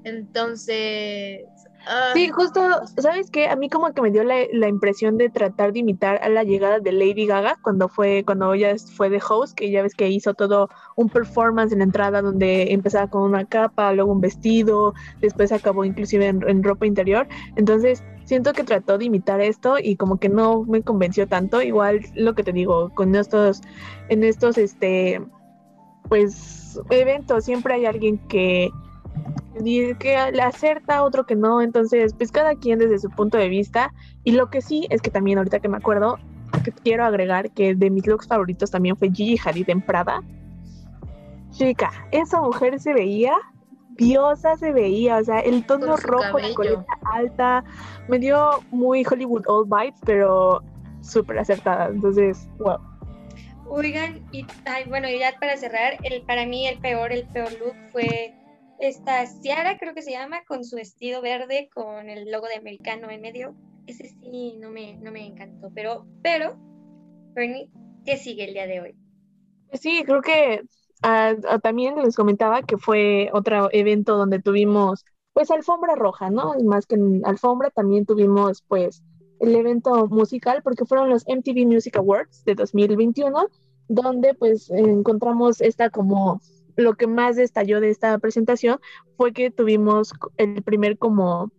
Entonces. 0.04 1.42
ah, 1.88 2.12
Sí, 2.14 2.30
justo, 2.30 2.62
¿sabes 2.98 3.30
qué? 3.32 3.48
A 3.48 3.56
mí 3.56 3.70
como 3.70 3.94
que 3.94 4.02
me 4.02 4.12
dio 4.12 4.24
la, 4.24 4.36
la 4.52 4.68
impresión 4.68 5.18
de 5.18 5.30
tratar 5.30 5.74
de 5.74 5.80
imitar 5.80 6.20
a 6.24 6.30
la 6.30 6.44
llegada 6.44 6.80
de 6.80 6.92
Lady 6.92 7.26
Gaga 7.26 7.58
cuando 7.62 7.90
fue, 7.90 8.24
cuando 8.26 8.54
ella 8.54 8.76
fue 8.96 9.10
de 9.10 9.22
host, 9.28 9.56
que 9.56 9.72
ya 9.72 9.82
ves 9.82 9.96
que 9.96 10.10
hizo 10.10 10.34
todo 10.34 10.70
un 10.96 11.10
performance 11.10 11.72
en 11.72 11.80
la 11.80 11.86
entrada 11.86 12.22
donde 12.22 12.74
empezaba 12.74 13.08
con 13.08 13.24
una 13.24 13.46
capa, 13.46 13.94
luego 13.94 14.12
un 14.12 14.22
vestido, 14.22 14.94
después 15.22 15.52
acabó 15.52 15.86
inclusive 15.86 16.28
en, 16.28 16.48
en 16.48 16.64
ropa 16.64 16.86
interior. 16.86 17.28
Entonces, 17.56 18.04
siento 18.26 18.54
que 18.54 18.64
trató 18.64 18.98
de 18.98 19.06
imitar 19.06 19.42
esto 19.42 19.78
y 19.80 19.96
como 19.96 20.18
que 20.18 20.30
no 20.30 20.64
me 20.64 20.82
convenció 20.82 21.28
tanto. 21.28 21.62
Igual 21.62 22.02
lo 22.16 22.34
que 22.36 22.44
te 22.44 22.54
digo, 22.54 22.90
con 22.94 23.16
estos, 23.16 23.62
en 24.10 24.24
estos, 24.24 24.58
este, 24.58 25.22
pues, 26.10 26.80
eventos 26.90 27.46
siempre 27.46 27.76
hay 27.76 27.86
alguien 27.86 28.18
que 28.28 28.70
y 29.64 29.94
que 29.96 30.18
le 30.32 30.42
acerta, 30.42 31.04
otro 31.04 31.26
que 31.26 31.36
no, 31.36 31.62
entonces 31.62 32.14
pues 32.14 32.32
cada 32.32 32.56
quien 32.56 32.80
desde 32.80 33.00
su 33.00 33.10
punto 33.10 33.38
de 33.38 33.50
vista 33.50 33.94
y 34.24 34.32
lo 34.32 34.50
que 34.50 34.62
sí 34.62 34.88
es 34.90 35.02
que 35.02 35.12
también 35.12 35.38
ahorita 35.38 35.60
que 35.60 35.70
me 35.70 35.78
acuerdo 35.78 36.18
que 36.64 36.72
quiero 36.72 37.06
agregar 37.06 37.52
que 37.52 37.76
de 37.76 37.90
mis 37.90 38.08
looks 38.08 38.28
favoritos 38.28 38.72
también 38.72 38.96
fue 38.98 39.10
Gigi 39.12 39.40
Hadid 39.44 39.70
en 39.70 39.82
Prada. 39.82 40.22
Chica, 41.52 41.92
esa 42.12 42.42
mujer 42.42 42.80
se 42.80 42.94
veía 42.94 43.36
diosa 43.98 44.58
se 44.58 44.72
veía, 44.72 45.18
o 45.18 45.24
sea, 45.24 45.40
el 45.40 45.66
tono 45.66 45.98
rojo, 45.98 46.24
la 46.24 46.32
cabello. 46.32 46.56
coleta 46.56 46.86
alta, 47.12 47.64
me 48.08 48.20
dio 48.20 48.64
muy 48.72 49.06
Hollywood 49.10 49.44
Old 49.48 49.70
vibes, 49.70 50.00
pero 50.06 50.62
súper 51.02 51.40
acertada, 51.40 51.88
entonces, 51.88 52.48
wow. 52.58 52.78
Oigan, 53.70 54.22
y 54.32 54.46
ay, 54.66 54.86
bueno, 54.88 55.10
y 55.10 55.20
ya 55.20 55.34
para 55.40 55.58
cerrar, 55.58 55.98
el, 56.04 56.22
para 56.24 56.46
mí 56.46 56.68
el 56.68 56.80
peor, 56.80 57.12
el 57.12 57.26
peor 57.28 57.52
look 57.60 57.76
fue 57.92 58.34
esta 58.88 59.26
Ciara, 59.26 59.78
creo 59.78 59.94
que 59.94 60.02
se 60.02 60.12
llama, 60.12 60.44
con 60.46 60.64
su 60.66 60.76
vestido 60.76 61.22
verde 61.22 61.70
con 61.74 62.10
el 62.10 62.30
logo 62.30 62.48
de 62.48 62.56
americano 62.56 63.10
en 63.10 63.22
medio. 63.22 63.56
Ese 63.88 64.10
sí 64.10 64.58
no 64.60 64.70
me, 64.70 64.96
no 64.98 65.12
me 65.12 65.26
encantó, 65.26 65.72
pero, 65.74 66.06
pero, 66.22 66.58
Bernie, 67.34 67.70
¿qué 68.06 68.18
sigue 68.18 68.46
el 68.46 68.54
día 68.54 68.68
de 68.68 68.82
hoy? 68.82 68.96
Pues 69.70 69.82
Sí, 69.82 70.04
creo 70.06 70.22
que 70.22 70.64
ah, 71.02 71.34
ah, 71.50 71.60
también 71.60 71.96
les 72.04 72.16
comentaba 72.16 72.62
que 72.64 72.78
fue 72.78 73.30
otro 73.34 73.70
evento 73.72 74.18
donde 74.18 74.42
tuvimos, 74.42 75.06
pues, 75.34 75.50
alfombra 75.50 75.96
roja, 75.96 76.30
¿no? 76.30 76.54
Más 76.64 76.86
que 76.86 76.96
en 76.96 77.22
alfombra, 77.26 77.70
también 77.70 78.06
tuvimos, 78.06 78.64
pues, 78.68 79.02
el 79.40 79.56
evento 79.56 80.08
musical, 80.08 80.62
porque 80.64 80.86
fueron 80.86 81.10
los 81.10 81.24
MTV 81.28 81.66
Music 81.66 81.98
Awards 81.98 82.44
de 82.46 82.56
2021, 82.56 83.48
donde, 83.88 84.34
pues, 84.34 84.70
encontramos 84.70 85.62
esta 85.62 85.90
como, 85.90 86.42
lo 86.76 86.94
que 86.96 87.08
más 87.08 87.36
destalló 87.36 87.80
de 87.80 87.90
esta 87.90 88.18
presentación 88.20 88.80
fue 89.18 89.34
que 89.34 89.52
tuvimos 89.52 90.14
el 90.38 90.62
primer 90.64 90.98
como, 90.98 91.52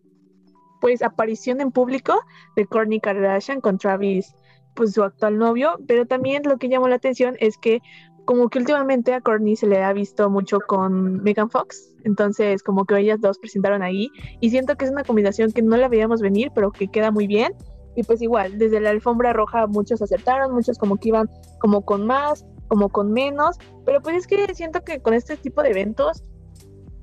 pues, 0.81 1.03
aparición 1.03 1.61
en 1.61 1.71
público 1.71 2.21
de 2.57 2.67
Kourtney 2.67 3.01
Kardashian 3.01 3.61
con 3.61 3.79
Travis 3.79 4.35
pues 4.75 4.93
su 4.93 5.03
actual 5.03 5.39
novio, 5.39 5.79
pero 5.87 6.07
también 6.07 6.43
lo 6.45 6.59
que 6.59 6.69
llamó 6.69 6.89
la 6.89 6.97
atención 6.97 7.37
es 7.41 7.57
que 7.59 7.81
como 8.25 8.49
que 8.49 8.59
últimamente 8.59 9.13
a 9.13 9.21
Courtney 9.21 9.57
se 9.57 9.67
le 9.67 9.83
ha 9.83 9.93
visto 9.93 10.31
mucho 10.31 10.59
con 10.67 11.23
Megan 11.23 11.51
Fox, 11.51 11.95
entonces 12.05 12.63
como 12.63 12.85
que 12.85 12.99
ellas 12.99 13.21
dos 13.21 13.39
presentaron 13.39 13.83
ahí 13.83 14.11
y 14.41 14.51
siento 14.51 14.77
que 14.77 14.87
es 14.87 14.91
una 14.91 15.05
combinación 15.05 15.53
que 15.53 15.63
no 15.63 15.77
la 15.77 15.89
veíamos 15.89 16.21
venir, 16.21 16.51
pero 16.55 16.73
que 16.73 16.89
queda 16.89 17.11
muy 17.11 17.27
bien. 17.27 17.53
Y 17.97 18.03
pues 18.03 18.21
igual, 18.23 18.59
desde 18.59 18.81
la 18.81 18.91
alfombra 18.91 19.33
roja 19.33 19.69
muchos 19.69 20.03
acertaron, 20.03 20.53
muchos 20.53 20.79
como 20.79 20.97
que 20.97 21.11
iban 21.11 21.31
como 21.61 21.85
con 21.85 22.07
más, 22.07 22.45
como 22.69 22.89
con 22.89 23.13
menos, 23.13 23.59
pero 23.85 24.01
pues 24.03 24.17
es 24.17 24.27
que 24.27 24.55
siento 24.55 24.83
que 24.83 25.01
con 25.01 25.15
este 25.15 25.37
tipo 25.37 25.63
de 25.63 25.71
eventos 25.71 26.23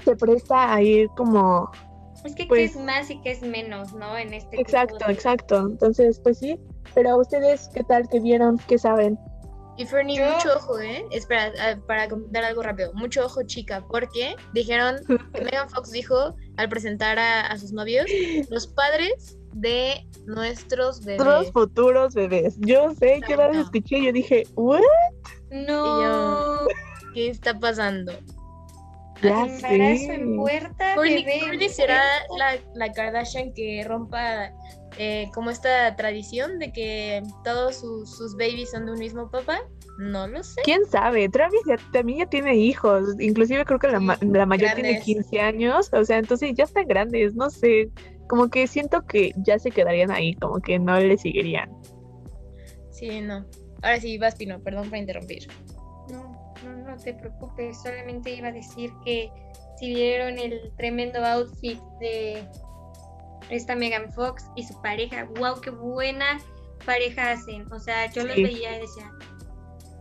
se 0.03 0.15
presta 0.15 0.73
a 0.73 0.81
ir 0.81 1.07
como 1.15 1.69
Es 2.23 2.35
que 2.35 2.45
Pues- 2.45 2.71
qué 2.73 2.79
es 2.79 2.85
más 2.85 3.09
y 3.09 3.19
qué 3.21 3.31
es 3.31 3.41
menos, 3.41 3.93
¿no? 3.93 4.17
En 4.17 4.33
este 4.33 4.49
tipo 4.51 4.61
exacto, 4.61 5.05
de- 5.07 5.13
exacto, 5.13 5.57
entonces 5.59 6.19
pues 6.19 6.37
sí, 6.39 6.59
pero 6.93 7.11
a 7.11 7.17
ustedes 7.17 7.69
qué 7.73 7.83
tal, 7.83 8.07
qué 8.09 8.19
vieron, 8.19 8.59
qué 8.67 8.77
saben. 8.77 9.17
Y 9.77 9.85
Fernie, 9.85 10.17
Yo- 10.19 10.25
mucho 10.35 10.49
ojo, 10.57 10.79
¿eh? 10.79 11.03
Espera, 11.11 11.51
para 11.87 12.07
comentar 12.09 12.43
algo 12.43 12.61
rápido. 12.61 12.93
Mucho 12.93 13.25
ojo, 13.25 13.41
chica, 13.43 13.83
porque 13.89 14.35
dijeron, 14.53 14.97
que 15.33 15.41
Megan 15.43 15.69
Fox 15.69 15.91
dijo 15.91 16.35
al 16.57 16.69
presentar 16.69 17.17
a, 17.17 17.47
a 17.47 17.57
sus 17.57 17.71
novios, 17.71 18.05
los 18.49 18.67
padres 18.67 19.39
de 19.53 20.05
nuestros 20.27 21.03
bebés. 21.03 21.23
Nuestros 21.25 21.51
futuros 21.53 22.13
bebés. 22.13 22.55
Yo 22.59 22.91
sé 22.91 23.21
que 23.25 23.33
Exacto. 23.33 23.47
las 23.53 23.57
escuché 23.65 23.97
y 23.99 24.05
yo 24.07 24.11
dije, 24.13 24.43
¿what? 24.55 24.81
No, 25.51 26.59
¿Qué 27.13 27.27
está 27.29 27.57
pasando? 27.59 28.13
Ya 29.21 29.45
embarazo 29.45 30.11
en 30.13 30.31
sé. 30.31 30.35
puerta, 30.35 30.93
en 30.93 30.95
Kourtney 30.95 31.69
será 31.69 32.01
puerta. 32.27 32.59
la, 32.73 32.87
la 32.87 32.91
Kardashian 32.93 33.53
que 33.53 33.83
rompa 33.87 34.51
eh, 34.97 35.29
como 35.33 35.51
esta 35.51 35.95
tradición 35.95 36.57
de 36.57 36.71
que 36.73 37.21
todos 37.43 37.75
sus, 37.81 38.17
sus 38.17 38.33
babies 38.35 38.71
son 38.71 38.87
de 38.87 38.93
un 38.93 38.99
mismo 38.99 39.29
papá. 39.29 39.59
No 39.99 40.27
lo 40.27 40.41
sé. 40.41 40.61
¿Quién 40.63 40.85
sabe? 40.89 41.29
Travis 41.29 41.59
ya, 41.67 41.75
también 41.91 42.19
ya 42.19 42.25
tiene 42.25 42.55
hijos. 42.55 43.03
Inclusive 43.19 43.63
creo 43.65 43.77
que 43.77 43.89
la, 43.89 43.99
Sí, 43.99 44.05
ma- 44.05 44.17
la 44.21 44.45
mayor 44.47 44.71
tiene 44.73 44.89
grandes. 44.93 45.05
15 45.05 45.39
años. 45.41 45.89
O 45.93 46.03
sea, 46.03 46.17
entonces 46.17 46.53
ya 46.55 46.63
están 46.63 46.87
grandes. 46.87 47.35
No 47.35 47.51
sé. 47.51 47.91
Como 48.27 48.49
que 48.49 48.65
siento 48.65 49.05
que 49.05 49.33
ya 49.45 49.59
se 49.59 49.69
quedarían 49.69 50.09
ahí. 50.09 50.33
Como 50.35 50.59
que 50.61 50.79
no 50.79 50.99
le 50.99 51.17
seguirían. 51.19 51.69
Sí, 52.89 53.21
no. 53.21 53.45
Ahora 53.81 53.99
sí, 53.99 54.17
vas, 54.17 54.35
Pino, 54.35 54.59
perdón 54.61 54.89
por 54.89 54.97
interrumpir. 54.97 55.47
No, 56.09 56.53
no, 56.63 56.77
no, 56.77 56.97
te 56.97 57.13
preocupes. 57.13 57.81
Solamente 57.81 58.31
iba 58.31 58.49
a 58.49 58.51
decir 58.51 58.91
que 59.03 59.31
si 59.79 59.93
vieron 59.93 60.37
el 60.37 60.71
tremendo 60.77 61.23
outfit 61.25 61.79
de 61.99 62.45
esta 63.49 63.75
Megan 63.75 64.11
Fox 64.13 64.45
y 64.55 64.63
su 64.63 64.79
pareja, 64.81 65.27
wow, 65.39 65.59
qué 65.61 65.71
buena 65.71 66.39
pareja 66.85 67.31
hacen. 67.31 67.71
O 67.71 67.79
sea, 67.79 68.11
yo 68.11 68.23
los 68.23 68.35
Sí. 68.35 68.43
veía 68.43 68.77
y 68.77 68.81
decía, 68.81 69.11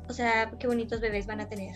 o 0.08 0.12
sea, 0.12 0.50
qué 0.58 0.66
bonitos 0.66 1.00
bebés 1.00 1.26
van 1.26 1.40
a 1.40 1.48
tener. 1.48 1.74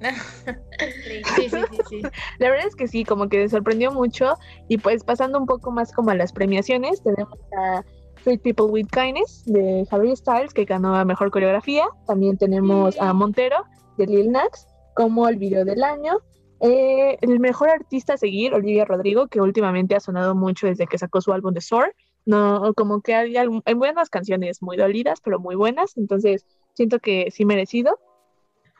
Sí, 1.04 1.48
sí, 1.48 1.48
sí, 1.48 1.78
sí. 1.88 2.02
La 2.38 2.50
verdad 2.50 2.66
es 2.66 2.76
que 2.76 2.86
sí, 2.86 3.04
como 3.04 3.28
que 3.28 3.48
sorprendió 3.48 3.92
mucho. 3.92 4.34
Y 4.68 4.76
pues 4.78 5.02
pasando 5.04 5.38
un 5.38 5.46
poco 5.46 5.70
más 5.70 5.90
como 5.92 6.10
a 6.10 6.14
las 6.14 6.32
premiaciones, 6.32 7.02
tenemos 7.02 7.38
a 7.58 7.82
Treat 8.26 8.42
People 8.42 8.66
with 8.66 8.88
Kindness 8.88 9.44
de 9.46 9.86
Harry 9.88 10.16
Styles, 10.16 10.52
que 10.52 10.64
ganó 10.64 10.96
a 10.96 11.04
Mejor 11.04 11.30
Coreografía. 11.30 11.86
También 12.08 12.36
tenemos 12.36 13.00
a 13.00 13.12
Montero 13.12 13.64
de 13.98 14.06
Lil 14.08 14.32
Nas 14.32 14.66
como 14.96 15.28
el 15.28 15.36
video 15.36 15.64
del 15.64 15.84
año. 15.84 16.18
Eh, 16.58 17.18
el 17.20 17.38
mejor 17.38 17.68
artista 17.68 18.14
a 18.14 18.16
seguir, 18.16 18.52
Olivia 18.52 18.84
Rodrigo, 18.84 19.28
que 19.28 19.40
últimamente 19.40 19.94
ha 19.94 20.00
sonado 20.00 20.34
mucho 20.34 20.66
desde 20.66 20.88
que 20.88 20.98
sacó 20.98 21.20
su 21.20 21.32
álbum 21.32 21.54
de 21.54 21.60
Soar. 21.60 21.94
No, 22.24 22.74
como 22.74 23.00
que 23.00 23.14
hay, 23.14 23.36
hay 23.36 23.74
buenas 23.74 24.10
canciones 24.10 24.60
muy 24.60 24.76
dolidas, 24.76 25.20
pero 25.20 25.38
muy 25.38 25.54
buenas. 25.54 25.96
Entonces, 25.96 26.44
siento 26.74 26.98
que 26.98 27.30
sí 27.30 27.44
merecido. 27.44 27.96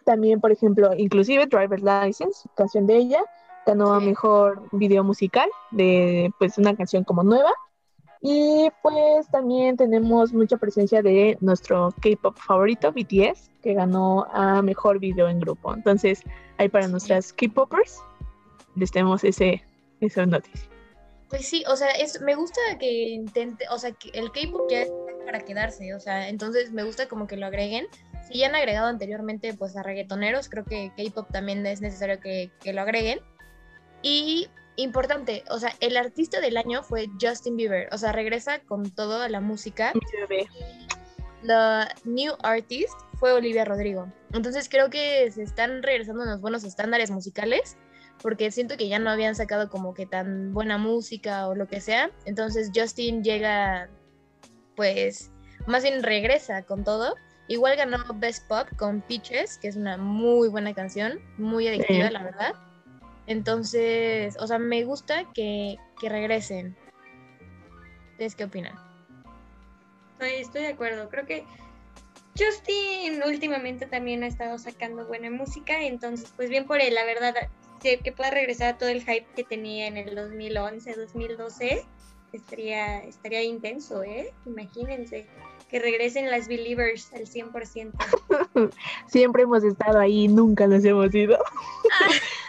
También, 0.04 0.40
por 0.40 0.50
ejemplo, 0.50 0.90
inclusive 0.96 1.46
Driver's 1.46 1.84
License, 1.84 2.48
canción 2.56 2.88
de 2.88 2.96
ella, 2.96 3.22
ganó 3.64 3.92
a 3.92 4.00
mejor 4.00 4.64
video 4.72 5.04
musical 5.04 5.48
de 5.70 6.32
pues 6.40 6.58
una 6.58 6.74
canción 6.74 7.04
como 7.04 7.22
nueva. 7.22 7.52
Y 8.22 8.70
pues 8.82 9.28
también 9.30 9.76
tenemos 9.76 10.32
mucha 10.32 10.56
presencia 10.56 11.02
de 11.02 11.36
nuestro 11.40 11.94
K-pop 12.00 12.36
favorito, 12.36 12.92
BTS, 12.92 13.50
que 13.62 13.74
ganó 13.74 14.26
a 14.32 14.62
mejor 14.62 14.98
video 14.98 15.28
en 15.28 15.40
grupo. 15.40 15.74
Entonces, 15.74 16.22
ahí 16.58 16.68
para 16.68 16.88
nuestras 16.88 17.32
K-popers 17.32 18.00
les 18.74 18.90
tenemos 18.90 19.24
ese, 19.24 19.64
esa 20.00 20.26
noticia. 20.26 20.68
Pues 21.28 21.48
sí, 21.48 21.64
o 21.68 21.76
sea, 21.76 21.90
es, 21.90 22.20
me 22.20 22.36
gusta 22.36 22.60
que 22.78 23.08
intente, 23.08 23.64
o 23.70 23.78
sea, 23.78 23.92
que 23.92 24.10
el 24.10 24.30
K-pop 24.30 24.70
ya 24.70 24.82
está 24.82 24.94
para 25.24 25.40
quedarse, 25.40 25.92
o 25.92 25.98
sea, 25.98 26.28
entonces 26.28 26.70
me 26.70 26.84
gusta 26.84 27.08
como 27.08 27.26
que 27.26 27.36
lo 27.36 27.46
agreguen. 27.46 27.86
Si 28.28 28.38
ya 28.38 28.46
han 28.46 28.54
agregado 28.54 28.86
anteriormente, 28.86 29.52
pues 29.54 29.76
a 29.76 29.82
reggaetoneros, 29.82 30.48
creo 30.48 30.64
que 30.64 30.92
K-pop 30.96 31.28
también 31.32 31.66
es 31.66 31.80
necesario 31.80 32.20
que, 32.20 32.50
que 32.60 32.72
lo 32.72 32.80
agreguen. 32.82 33.20
Y 34.02 34.48
importante, 34.76 35.42
o 35.50 35.58
sea, 35.58 35.72
el 35.80 35.96
artista 35.96 36.40
del 36.40 36.56
año 36.56 36.82
fue 36.82 37.08
Justin 37.20 37.56
Bieber, 37.56 37.88
o 37.92 37.98
sea, 37.98 38.12
regresa 38.12 38.60
con 38.60 38.90
todo 38.90 39.22
a 39.22 39.28
la 39.28 39.40
música. 39.40 39.92
Bebé. 40.28 40.46
La 41.42 41.88
new 42.04 42.34
artist 42.42 42.94
fue 43.18 43.32
Olivia 43.32 43.64
Rodrigo. 43.64 44.10
Entonces 44.32 44.68
creo 44.68 44.90
que 44.90 45.30
se 45.30 45.42
están 45.42 45.82
regresando 45.82 46.22
a 46.22 46.26
los 46.26 46.40
buenos 46.40 46.64
estándares 46.64 47.10
musicales 47.10 47.76
porque 48.22 48.50
siento 48.50 48.76
que 48.76 48.88
ya 48.88 48.98
no 48.98 49.10
habían 49.10 49.34
sacado 49.34 49.68
como 49.68 49.94
que 49.94 50.06
tan 50.06 50.52
buena 50.52 50.78
música 50.78 51.46
o 51.48 51.54
lo 51.54 51.68
que 51.68 51.80
sea. 51.80 52.10
Entonces 52.24 52.70
Justin 52.74 53.22
llega, 53.22 53.88
pues, 54.74 55.30
más 55.66 55.82
bien 55.82 56.02
regresa 56.02 56.62
con 56.62 56.82
todo. 56.84 57.14
Igual 57.48 57.76
ganó 57.76 57.98
Best 58.14 58.48
Pop 58.48 58.66
con 58.76 59.02
Peaches, 59.02 59.58
que 59.58 59.68
es 59.68 59.76
una 59.76 59.96
muy 59.96 60.48
buena 60.48 60.74
canción, 60.74 61.20
muy 61.38 61.68
adictiva, 61.68 62.08
Sí. 62.08 62.12
la 62.12 62.22
verdad. 62.24 62.52
Entonces, 63.26 64.36
o 64.40 64.46
sea, 64.46 64.58
me 64.58 64.84
gusta 64.84 65.24
que, 65.34 65.76
que 66.00 66.08
regresen. 66.08 66.76
¿Ustedes 68.12 68.34
qué 68.34 68.44
opinan? 68.44 68.74
Estoy, 70.12 70.40
estoy 70.40 70.62
de 70.62 70.68
acuerdo. 70.68 71.08
Creo 71.08 71.26
que 71.26 71.44
Justin 72.38 73.22
últimamente 73.26 73.86
también 73.86 74.22
ha 74.22 74.26
estado 74.26 74.58
sacando 74.58 75.06
buena 75.06 75.30
música, 75.30 75.82
entonces 75.82 76.32
pues 76.36 76.50
bien 76.50 76.66
por 76.66 76.80
él, 76.80 76.94
la 76.94 77.04
verdad, 77.04 77.34
que 77.80 78.12
pueda 78.12 78.30
regresar 78.30 78.74
a 78.74 78.78
todo 78.78 78.88
el 78.88 79.00
hype 79.00 79.26
que 79.34 79.44
tenía 79.44 79.86
en 79.86 79.96
el 79.96 80.14
2011, 80.14 80.94
2012, 80.94 81.86
estaría, 82.32 82.98
estaría 83.04 83.42
intenso, 83.42 84.02
¿eh? 84.02 84.32
Imagínense, 84.44 85.26
que 85.68 85.78
regresen 85.78 86.30
las 86.30 86.48
Believers 86.48 87.12
al 87.12 87.26
100%. 87.26 87.92
Siempre 89.06 89.42
hemos 89.42 89.64
estado 89.64 89.98
ahí, 89.98 90.28
nunca 90.28 90.66
nos 90.66 90.84
hemos 90.84 91.14
ido. 91.14 91.38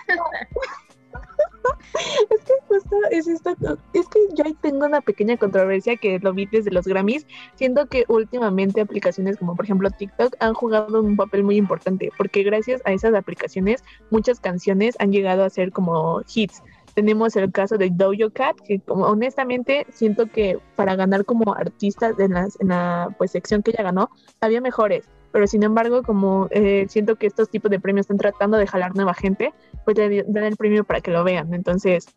es 2.29 2.41
que 2.43 2.53
justo 2.67 2.95
es 3.11 3.27
esto, 3.27 3.55
es 3.93 4.07
que 4.07 4.19
yo 4.35 4.45
ahí 4.45 4.55
tengo 4.61 4.85
una 4.85 5.01
pequeña 5.01 5.37
controversia 5.37 5.95
que 5.95 6.19
lo 6.19 6.33
vi 6.33 6.45
desde 6.45 6.71
los 6.71 6.85
Grammys, 6.85 7.25
siendo 7.55 7.87
que 7.87 8.05
últimamente 8.07 8.81
aplicaciones 8.81 9.37
como 9.37 9.55
por 9.55 9.65
ejemplo 9.65 9.89
TikTok 9.91 10.35
han 10.39 10.53
jugado 10.53 11.01
un 11.01 11.15
papel 11.15 11.43
muy 11.43 11.57
importante, 11.57 12.11
porque 12.17 12.43
gracias 12.43 12.81
a 12.85 12.93
esas 12.93 13.13
aplicaciones 13.13 13.83
muchas 14.11 14.39
canciones 14.39 14.95
han 14.99 15.11
llegado 15.11 15.43
a 15.43 15.49
ser 15.49 15.71
como 15.71 16.21
hits. 16.33 16.61
Tenemos 16.93 17.35
el 17.35 17.51
caso 17.51 17.77
de 17.77 17.91
Dojo 17.91 18.31
Cat, 18.33 18.57
que 18.65 18.79
como 18.79 19.05
honestamente 19.05 19.85
siento 19.91 20.25
que 20.25 20.57
para 20.75 20.95
ganar 20.95 21.25
como 21.25 21.53
artista 21.53 22.11
en 22.17 22.33
la 22.67 23.15
pues, 23.19 23.31
sección 23.31 23.61
que 23.61 23.71
ella 23.71 23.83
ganó, 23.83 24.09
había 24.41 24.61
mejores 24.61 25.07
pero 25.31 25.45
sin 25.45 25.61
embargo, 25.61 26.01
como 26.01 26.47
eh, 26.51 26.85
siento 26.89 27.15
que 27.15 27.27
estos 27.27 27.49
tipos 27.49 27.69
de 27.69 27.79
premios 27.79 28.05
están 28.05 28.17
tratando 28.17 28.57
de 28.57 28.65
jalar 28.65 28.95
nueva 28.95 29.13
gente, 29.13 29.53
pues 29.87 29.97
le 29.97 30.25
dan 30.27 30.43
el 30.43 30.57
premio 30.57 30.83
para 30.83 30.99
que 30.99 31.11
lo 31.11 31.23
vean. 31.23 31.53
Entonces, 31.53 32.09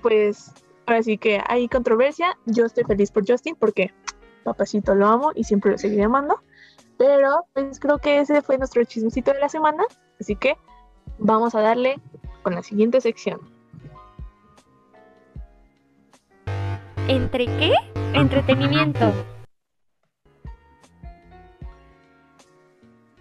pues 0.00 0.50
ahora 0.86 1.02
sí 1.02 1.18
que 1.18 1.38
hay 1.46 1.68
controversia. 1.68 2.38
Yo 2.46 2.64
estoy 2.64 2.84
feliz 2.84 3.10
por 3.10 3.30
Justin 3.30 3.54
porque 3.54 3.92
papacito 4.44 4.94
lo 4.94 5.06
amo 5.06 5.32
y 5.34 5.44
siempre 5.44 5.72
lo 5.72 5.76
seguiré 5.76 6.04
amando. 6.04 6.40
Pero 6.96 7.44
pues 7.52 7.78
creo 7.80 7.98
que 7.98 8.20
ese 8.20 8.40
fue 8.40 8.56
nuestro 8.56 8.82
chismecito 8.84 9.30
de 9.34 9.40
la 9.40 9.50
semana. 9.50 9.84
Así 10.18 10.36
que 10.36 10.56
vamos 11.18 11.54
a 11.54 11.60
darle 11.60 12.00
con 12.42 12.54
la 12.54 12.62
siguiente 12.62 13.02
sección. 13.02 13.40
¿Entre 17.08 17.44
qué? 17.44 17.74
Entretenimiento. 18.14 19.12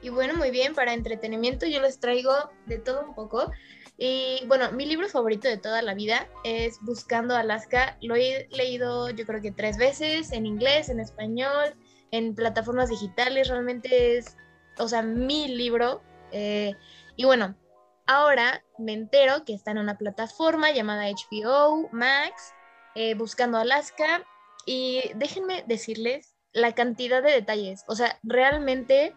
Y 0.10 0.12
bueno, 0.12 0.34
muy 0.34 0.50
bien, 0.50 0.74
para 0.74 0.96
entretenimiento 0.96 1.68
yo 1.68 1.80
les 1.82 2.00
traigo 2.00 2.34
de 2.66 2.80
todo 2.80 3.06
un 3.06 3.14
poco. 3.14 3.52
Y 3.96 4.44
bueno, 4.48 4.72
mi 4.72 4.88
libro 4.88 5.08
favorito 5.08 5.48
de 5.48 5.58
toda 5.58 5.84
la 5.84 5.94
vida 5.94 6.28
es 6.44 6.80
Buscando 6.82 7.36
Alaska. 7.36 7.96
Lo 8.02 8.16
he 8.16 8.48
leído 8.50 9.12
yo 9.12 9.24
creo 9.28 9.40
que 9.40 9.52
tres 9.52 9.78
veces, 9.78 10.32
en 10.32 10.48
inglés, 10.48 10.90
en 10.90 11.00
español, 11.00 11.76
en 12.10 12.34
plataformas 12.34 12.90
digitales. 12.90 13.50
Realmente 13.50 14.18
es, 14.18 14.36
o 14.80 14.88
sea, 14.88 15.04
mi 15.04 15.48
libro. 15.48 16.02
Eh, 16.32 16.74
y 17.16 17.26
bueno, 17.26 17.56
ahora 18.08 18.64
me 18.80 18.94
entero 18.94 19.46
que 19.46 19.54
está 19.54 19.70
en 19.70 19.78
una 19.78 20.00
plataforma 20.00 20.72
llamada 20.72 21.06
HBO 21.08 21.88
Max, 21.92 22.56
eh, 22.96 23.14
Buscando 23.14 23.60
Alaska. 23.60 24.24
Y 24.66 25.04
déjenme 25.14 25.64
decirles 25.68 26.34
la 26.52 26.74
cantidad 26.74 27.22
de 27.22 27.30
detalles. 27.30 27.84
O 27.88 27.94
sea, 27.94 28.18
realmente 28.24 29.14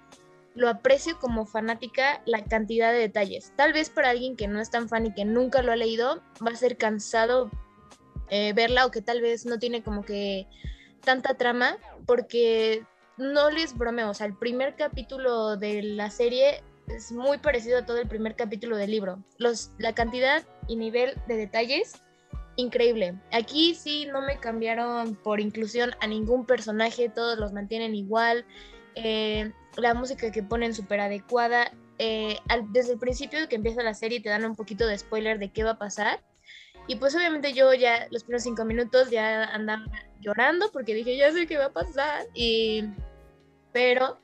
lo 0.54 0.68
aprecio 0.68 1.18
como 1.18 1.46
fanática 1.46 2.22
la 2.26 2.44
cantidad 2.44 2.92
de 2.92 2.98
detalles. 2.98 3.52
Tal 3.56 3.72
vez 3.72 3.90
para 3.90 4.10
alguien 4.10 4.36
que 4.36 4.48
no 4.48 4.60
es 4.60 4.70
tan 4.70 4.88
fan 4.88 5.06
y 5.06 5.14
que 5.14 5.24
nunca 5.24 5.62
lo 5.62 5.72
ha 5.72 5.76
leído, 5.76 6.22
va 6.44 6.50
a 6.52 6.56
ser 6.56 6.76
cansado 6.76 7.50
eh, 8.28 8.52
verla 8.54 8.86
o 8.86 8.90
que 8.90 9.02
tal 9.02 9.20
vez 9.20 9.46
no 9.46 9.58
tiene 9.58 9.82
como 9.82 10.04
que 10.04 10.46
tanta 11.04 11.34
trama, 11.34 11.78
porque 12.06 12.84
no 13.16 13.50
les 13.50 13.76
bromeo, 13.76 14.10
o 14.10 14.14
sea, 14.14 14.26
el 14.26 14.36
primer 14.36 14.76
capítulo 14.76 15.56
de 15.56 15.82
la 15.82 16.10
serie 16.10 16.62
es 16.88 17.12
muy 17.12 17.38
parecido 17.38 17.78
a 17.78 17.86
todo 17.86 17.98
el 17.98 18.08
primer 18.08 18.36
capítulo 18.36 18.76
del 18.76 18.90
libro. 18.90 19.22
Los, 19.38 19.72
la 19.78 19.94
cantidad 19.94 20.42
y 20.68 20.76
nivel 20.76 21.14
de 21.28 21.36
detalles, 21.36 22.02
increíble. 22.56 23.14
Aquí 23.32 23.74
sí 23.74 24.06
no 24.06 24.22
me 24.22 24.38
cambiaron 24.38 25.14
por 25.14 25.40
inclusión 25.40 25.92
a 26.00 26.06
ningún 26.06 26.46
personaje, 26.46 27.08
todos 27.08 27.38
los 27.38 27.52
mantienen 27.52 27.94
igual. 27.94 28.44
Eh, 28.94 29.52
la 29.76 29.94
música 29.94 30.30
que 30.30 30.42
ponen 30.42 30.74
súper 30.74 31.00
adecuada. 31.00 31.72
Eh, 31.98 32.36
al- 32.48 32.72
desde 32.72 32.94
el 32.94 32.98
principio 32.98 33.48
que 33.48 33.56
empieza 33.56 33.82
la 33.82 33.94
serie 33.94 34.20
te 34.20 34.28
dan 34.28 34.44
un 34.44 34.56
poquito 34.56 34.86
de 34.86 34.98
spoiler 34.98 35.38
de 35.38 35.50
qué 35.50 35.64
va 35.64 35.72
a 35.72 35.78
pasar. 35.78 36.22
Y 36.88 36.96
pues 36.96 37.14
obviamente 37.14 37.52
yo 37.52 37.72
ya 37.74 38.08
los 38.10 38.24
primeros 38.24 38.42
cinco 38.42 38.64
minutos 38.64 39.10
ya 39.10 39.44
andaba 39.44 39.84
llorando 40.20 40.70
porque 40.72 40.94
dije, 40.94 41.16
ya 41.16 41.30
sé 41.32 41.46
qué 41.46 41.58
va 41.58 41.66
a 41.66 41.72
pasar. 41.72 42.26
Y... 42.34 42.84
Pero 43.72 44.18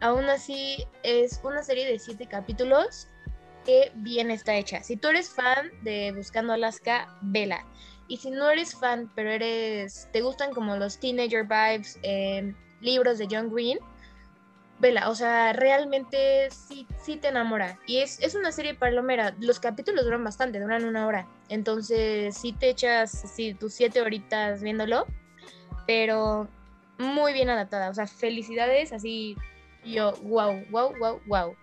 aún 0.00 0.24
así 0.26 0.84
es 1.02 1.40
una 1.42 1.62
serie 1.62 1.86
de 1.86 1.98
siete 1.98 2.26
capítulos 2.26 3.08
que 3.64 3.90
bien 3.94 4.30
está 4.30 4.54
hecha. 4.56 4.82
Si 4.82 4.96
tú 4.96 5.08
eres 5.08 5.30
fan 5.30 5.70
de 5.82 6.12
Buscando 6.12 6.52
Alaska, 6.52 7.08
vela. 7.22 7.64
Y 8.06 8.18
si 8.18 8.30
no 8.30 8.50
eres 8.50 8.74
fan, 8.74 9.10
pero 9.16 9.30
eres, 9.30 10.08
te 10.12 10.20
gustan 10.20 10.52
como 10.52 10.76
los 10.76 11.00
teenager 11.00 11.44
vibes, 11.44 11.98
eh, 12.02 12.54
libros 12.82 13.16
de 13.16 13.26
John 13.30 13.50
Green, 13.50 13.78
vela, 14.84 15.08
o 15.08 15.14
sea, 15.14 15.54
realmente 15.54 16.50
sí, 16.50 16.86
sí 17.02 17.16
te 17.16 17.28
enamora. 17.28 17.78
Y 17.86 18.00
es, 18.00 18.20
es 18.20 18.34
una 18.34 18.52
serie 18.52 18.74
palomera. 18.74 19.34
Los 19.40 19.58
capítulos 19.58 20.04
duran 20.04 20.22
bastante, 20.22 20.60
duran 20.60 20.84
una 20.84 21.06
hora. 21.06 21.26
Entonces 21.48 22.36
sí 22.36 22.52
te 22.52 22.68
echas 22.68 23.10
sí, 23.10 23.54
tus 23.54 23.72
siete 23.72 24.02
horitas 24.02 24.60
viéndolo, 24.62 25.06
pero 25.86 26.48
muy 26.98 27.32
bien 27.32 27.48
adaptada. 27.48 27.88
O 27.88 27.94
sea, 27.94 28.06
felicidades, 28.06 28.92
así 28.92 29.36
yo, 29.86 30.12
wow, 30.22 30.62
wow, 30.70 30.92
wow, 30.98 31.20
wow. 31.26 31.56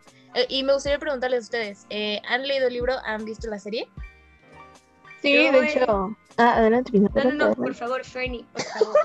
Y 0.50 0.64
me 0.64 0.74
gustaría 0.74 0.98
preguntarles 0.98 1.42
a 1.42 1.44
ustedes, 1.44 1.86
eh, 1.92 2.24
¿han 2.28 2.48
leído 2.48 2.70
el 2.70 2.74
libro? 2.74 2.96
¿Han 3.06 3.24
visto 3.24 3.48
la 3.50 3.60
serie? 3.60 3.88
Sí, 5.22 5.34
Yo, 5.34 5.52
de 5.52 5.68
hecho. 5.68 6.16
Ah, 6.38 6.56
adelante, 6.56 6.98
No, 6.98 7.10
no, 7.24 7.32
no, 7.50 7.56
por 7.56 7.74
favor, 7.76 8.04
Fernie, 8.04 8.46
por 8.54 8.62
favor. 8.64 8.96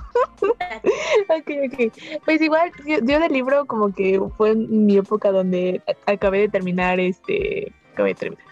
Ok, 1.29 1.51
ok. 1.67 1.93
Pues 2.25 2.41
igual, 2.41 2.71
yo, 2.87 2.99
yo 3.03 3.21
del 3.21 3.33
libro 3.33 3.67
como 3.67 3.93
que 3.93 4.21
fue 4.37 4.55
mi 4.55 4.97
época 4.97 5.33
donde 5.33 5.83
acabé 6.07 6.41
de 6.41 6.49
terminar 6.49 7.01
este, 7.01 7.73
acabé 7.93 8.11
de 8.11 8.15
terminar, 8.15 8.46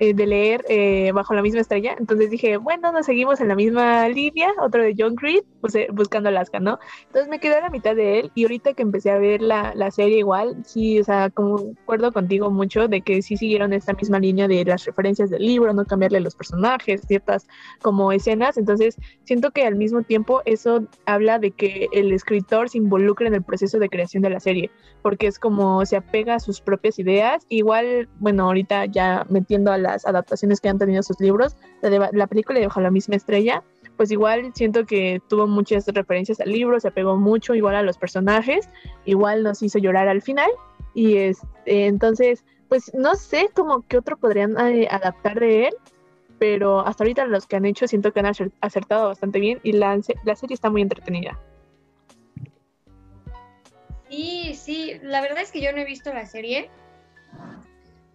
eh, 0.00 0.14
de 0.14 0.26
leer 0.26 0.64
eh, 0.68 1.12
Bajo 1.12 1.34
la 1.34 1.42
misma 1.42 1.60
estrella. 1.60 1.94
Entonces 1.98 2.30
dije, 2.30 2.56
bueno, 2.56 2.90
nos 2.90 3.06
seguimos 3.06 3.40
en 3.40 3.48
la 3.48 3.54
misma 3.54 4.08
línea, 4.08 4.48
otro 4.60 4.82
de 4.82 4.94
John 4.98 5.14
Creed, 5.14 5.42
pues, 5.60 5.74
eh, 5.74 5.88
buscando 5.92 6.30
Alaska, 6.30 6.58
¿no? 6.58 6.78
Entonces 7.06 7.28
me 7.28 7.38
quedé 7.38 7.56
a 7.56 7.60
la 7.60 7.70
mitad 7.70 7.94
de 7.94 8.20
él 8.20 8.32
y 8.34 8.44
ahorita 8.44 8.72
que 8.72 8.82
empecé 8.82 9.10
a 9.10 9.18
ver 9.18 9.42
la, 9.42 9.72
la 9.74 9.90
serie 9.90 10.18
igual, 10.18 10.56
sí, 10.64 10.98
o 10.98 11.04
sea, 11.04 11.30
concuerdo 11.30 12.12
contigo 12.12 12.50
mucho 12.50 12.88
de 12.88 13.02
que 13.02 13.22
sí 13.22 13.36
siguieron 13.36 13.72
esta 13.72 13.92
misma 13.92 14.18
línea 14.18 14.48
de 14.48 14.64
las 14.64 14.84
referencias 14.84 15.30
del 15.30 15.42
libro, 15.42 15.72
no 15.72 15.84
cambiarle 15.84 16.20
los 16.20 16.34
personajes, 16.34 17.02
ciertas 17.06 17.46
como 17.82 18.10
escenas. 18.12 18.56
Entonces 18.56 18.96
siento 19.24 19.50
que 19.50 19.66
al 19.66 19.76
mismo 19.76 20.02
tiempo 20.02 20.42
eso 20.46 20.86
habla 21.06 21.38
de 21.38 21.50
que 21.50 21.88
el 21.92 22.12
escritor 22.12 22.68
se 22.70 22.78
involucra 22.78 23.28
en 23.28 23.34
el 23.34 23.42
proceso 23.42 23.78
de 23.78 23.88
creación 23.88 24.22
de 24.22 24.30
la 24.30 24.40
serie, 24.40 24.70
porque 25.02 25.26
es 25.26 25.38
como 25.38 25.84
se 25.84 25.96
apega 25.96 26.36
a 26.36 26.40
sus 26.40 26.60
propias 26.60 26.98
ideas. 26.98 27.44
Igual, 27.48 28.08
bueno, 28.18 28.44
ahorita 28.46 28.86
ya 28.86 29.26
metiendo 29.28 29.72
a 29.72 29.78
las 29.92 30.06
adaptaciones 30.06 30.60
que 30.60 30.68
han 30.68 30.78
tenido 30.78 31.02
sus 31.02 31.20
libros, 31.20 31.56
la, 31.82 32.26
película 32.26 32.58
de 32.58 32.66
Bajo 32.66 32.80
la 32.80 32.90
misma 32.90 33.16
estrella, 33.16 33.62
pues 33.96 34.10
igual 34.10 34.52
siento 34.54 34.86
que 34.86 35.20
tuvo 35.28 35.46
muchas 35.46 35.86
referencias 35.86 36.40
al 36.40 36.50
libro, 36.50 36.78
se 36.80 36.88
apegó 36.88 37.16
mucho 37.16 37.54
igual 37.54 37.74
a 37.74 37.82
los 37.82 37.98
personajes, 37.98 38.68
igual 39.04 39.42
nos 39.42 39.62
hizo 39.62 39.78
llorar 39.78 40.08
al 40.08 40.22
final. 40.22 40.50
Y 40.94 41.16
este, 41.16 41.86
entonces, 41.86 42.44
pues 42.68 42.92
no 42.94 43.14
sé 43.14 43.50
cómo 43.54 43.84
qué 43.86 43.98
otro 43.98 44.16
podrían 44.16 44.58
eh, 44.58 44.88
adaptar 44.90 45.38
de 45.38 45.66
él, 45.68 45.74
pero 46.38 46.80
hasta 46.80 47.04
ahorita 47.04 47.26
los 47.26 47.46
que 47.46 47.56
han 47.56 47.66
hecho 47.66 47.86
siento 47.86 48.12
que 48.12 48.20
han 48.20 48.26
acer- 48.26 48.52
acertado 48.60 49.08
bastante 49.08 49.38
bien 49.40 49.60
y 49.62 49.72
la, 49.72 50.00
la 50.24 50.36
serie 50.36 50.54
está 50.54 50.70
muy 50.70 50.82
entretenida. 50.82 51.38
Sí, 54.08 54.54
sí, 54.54 54.98
la 55.02 55.20
verdad 55.20 55.42
es 55.42 55.52
que 55.52 55.60
yo 55.60 55.72
no 55.72 55.78
he 55.78 55.84
visto 55.84 56.12
la 56.12 56.26
serie, 56.26 56.68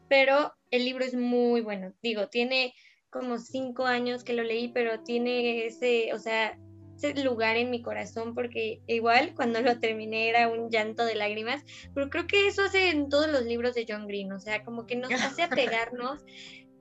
pero 0.09 0.53
el 0.71 0.85
libro 0.85 1.03
es 1.03 1.13
muy 1.13 1.61
bueno. 1.61 1.93
Digo, 2.01 2.27
tiene 2.27 2.73
como 3.09 3.37
cinco 3.37 3.85
años 3.85 4.23
que 4.23 4.33
lo 4.33 4.43
leí, 4.43 4.69
pero 4.69 5.01
tiene 5.03 5.65
ese, 5.65 6.13
o 6.13 6.19
sea, 6.19 6.57
ese 6.97 7.23
lugar 7.23 7.57
en 7.57 7.71
mi 7.71 7.81
corazón, 7.81 8.33
porque 8.33 8.81
igual 8.87 9.33
cuando 9.35 9.61
lo 9.61 9.79
terminé 9.79 10.29
era 10.29 10.49
un 10.49 10.69
llanto 10.69 11.05
de 11.05 11.15
lágrimas, 11.15 11.63
pero 11.93 12.09
creo 12.09 12.27
que 12.27 12.47
eso 12.47 12.63
hace 12.63 12.89
en 12.89 13.09
todos 13.09 13.27
los 13.29 13.43
libros 13.43 13.75
de 13.75 13.85
John 13.87 14.07
Green, 14.07 14.31
o 14.31 14.39
sea, 14.39 14.63
como 14.63 14.85
que 14.85 14.95
nos 14.95 15.11
hace 15.11 15.43
apegarnos, 15.43 16.25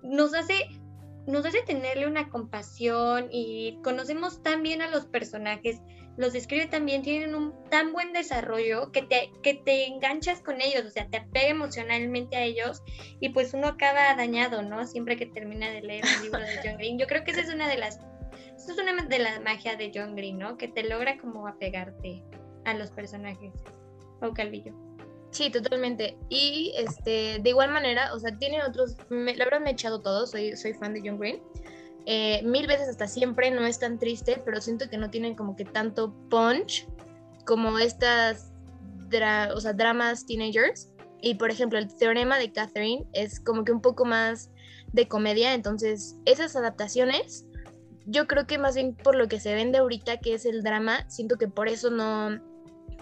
nos 0.03 0.35
hace 0.35 0.69
nos 1.27 1.47
hace 1.47 1.63
tenerle 1.63 2.07
una 2.07 2.29
compasión 2.29 3.29
y 3.31 3.79
conocemos 3.83 4.43
tan 4.43 4.63
bien 4.63 4.83
a 4.83 4.91
los 4.91 5.07
personajes, 5.07 5.81
los 6.17 6.33
describe 6.33 6.67
tan 6.67 6.87
bien, 6.87 7.03
tienen 7.03 7.35
un 7.35 7.53
tan 7.71 7.93
buen 7.93 8.13
desarrollo 8.13 8.93
que 8.93 9.03
te, 9.03 9.31
que 9.43 9.55
te 9.55 9.87
enganchas 9.87 10.41
con 10.41 10.61
ellos, 10.61 10.85
o 10.87 10.91
sea, 10.91 11.09
te 11.09 11.17
apega 11.19 11.49
emocionalmente 11.49 12.37
a 12.37 12.43
ellos 12.45 12.83
y 13.21 13.31
pues 13.31 13.53
uno 13.55 13.67
acaba 13.69 14.15
dañado, 14.15 14.63
¿no? 14.63 14.87
Siempre 14.87 15.17
que 15.17 15.27
termina 15.27 15.69
de 15.71 15.83
leer 15.83 16.05
un 16.17 16.23
libro 16.23 16.39
de 16.41 16.57
John 16.63 16.77
Green. 16.79 16.99
Yo 16.99 17.07
creo 17.07 17.25
que 17.25 17.33
esa 17.33 17.41
es 17.41 17.53
una 17.53 17.69
de 17.69 17.79
las, 17.79 17.99
esa 18.57 18.73
es 18.73 18.79
una 18.79 19.05
de 19.05 19.19
las 19.19 19.41
magias 19.43 19.77
de 19.77 19.91
John 19.95 20.15
Green, 20.15 20.39
¿no? 20.39 20.57
Que 20.57 20.69
te 20.69 20.85
logra 20.85 21.19
como 21.19 21.49
apegarte 21.49 22.23
a 22.65 22.75
los 22.75 22.91
personajes. 22.93 23.53
Pau 24.21 24.33
Calvillo. 24.33 24.73
Sí, 25.33 25.51
totalmente. 25.51 26.17
Y 26.29 26.73
este, 26.77 27.41
de 27.41 27.51
igual 27.51 27.73
manera, 27.73 28.15
o 28.15 28.21
sea, 28.21 28.39
tiene 28.39 28.63
otros, 28.63 28.97
me- 29.09 29.35
la 29.35 29.45
verdad 29.47 29.61
me 29.61 29.71
he 29.71 29.73
echado 29.73 30.01
todo, 30.01 30.29
soy, 30.29 30.57
soy 30.57 30.75
fan 30.75 30.95
de 30.95 31.01
John 31.05 31.19
Green. 31.19 31.43
Eh, 32.07 32.43
mil 32.45 32.67
veces 32.67 32.89
hasta 32.89 33.07
siempre, 33.07 33.51
no 33.51 33.67
es 33.67 33.79
tan 33.79 33.99
triste, 33.99 34.43
pero 34.45 34.61
siento 34.61 34.91
que 34.91 34.99
no 34.99 35.11
tienen 35.11 35.35
como 35.35 35.57
que 35.57 35.65
tanto 35.65 36.15
punch 36.29 36.87
como 37.47 37.79
estas 37.79 38.51
o 39.55 39.61
sea, 39.61 39.73
dramas 39.73 40.27
teenagers. 40.27 40.91
Y 41.21 41.35
por 41.35 41.51
ejemplo, 41.51 41.79
el 41.79 41.95
teorema 41.95 42.39
de 42.39 42.53
Catherine 42.53 43.07
es 43.13 43.41
como 43.41 43.65
que 43.65 43.73
un 43.73 43.81
poco 43.81 44.05
más 44.05 44.51
de 44.93 45.09
comedia, 45.09 45.55
entonces 45.55 46.17
esas 46.25 46.55
adaptaciones, 46.55 47.47
yo 48.07 48.27
creo 48.27 48.47
que 48.47 48.59
más 48.59 48.75
bien 48.75 48.95
por 48.95 49.17
lo 49.17 49.27
que 49.29 49.41
se 49.41 49.55
vende 49.55 49.79
ahorita, 49.79 50.19
que 50.19 50.35
es 50.35 50.45
el 50.45 50.63
drama, 50.63 51.09
siento 51.09 51.37
que 51.37 51.49
por 51.49 51.69
eso 51.69 51.91
no, 51.91 52.39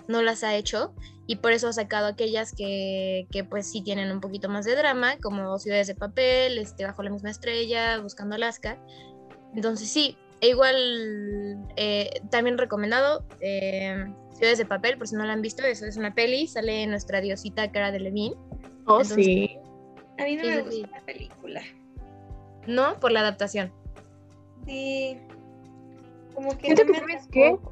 no 0.08 0.22
las 0.22 0.42
ha 0.44 0.54
hecho 0.54 0.94
y 1.26 1.36
por 1.36 1.52
eso 1.52 1.68
ha 1.68 1.72
sacado 1.72 2.06
aquellas 2.08 2.52
que, 2.54 3.26
que, 3.30 3.44
pues 3.44 3.70
sí 3.70 3.82
tienen 3.82 4.10
un 4.10 4.20
poquito 4.20 4.48
más 4.48 4.64
de 4.64 4.74
drama, 4.76 5.16
como 5.22 5.58
Ciudades 5.58 5.86
de 5.86 5.94
Papel, 5.94 6.58
este, 6.58 6.84
Bajo 6.84 7.02
la 7.02 7.10
misma 7.10 7.30
estrella, 7.30 7.98
Buscando 8.00 8.34
Alaska. 8.34 8.78
Entonces 9.54 9.88
sí, 9.88 10.16
e 10.40 10.48
igual 10.48 10.76
eh, 11.76 12.10
también 12.30 12.58
recomendado 12.58 13.24
eh, 13.40 14.04
Ciudades 14.32 14.58
de 14.58 14.64
Papel, 14.66 14.98
por 14.98 15.06
si 15.08 15.14
no 15.14 15.24
la 15.24 15.32
han 15.34 15.42
visto, 15.42 15.62
eso 15.64 15.86
es 15.86 15.96
una 15.96 16.14
peli, 16.14 16.46
sale 16.48 16.86
nuestra 16.86 17.20
diosita 17.20 17.70
Cara 17.70 17.92
de 17.92 18.00
Levine, 18.00 18.34
Oh, 18.86 19.00
Entonces- 19.00 19.14
sí. 19.24 19.56
A 20.18 20.24
mí 20.24 20.36
no 20.36 20.42
Sí, 20.42 20.48
me 20.48 20.56
gusta 20.62 20.70
sí. 20.72 20.82
la 20.92 21.00
película. 21.06 21.62
no 22.66 22.98
por 23.00 23.12
la 23.12 23.20
adaptación. 23.20 23.72
Sí. 24.66 25.16
Como 26.34 26.56
que 26.58 26.66
Siento 26.66 26.84
no 26.84 26.92
que, 26.92 27.00
me 27.00 27.12
¿sabes 27.12 27.26
atrapó, 27.28 27.30
qué? 27.32 27.71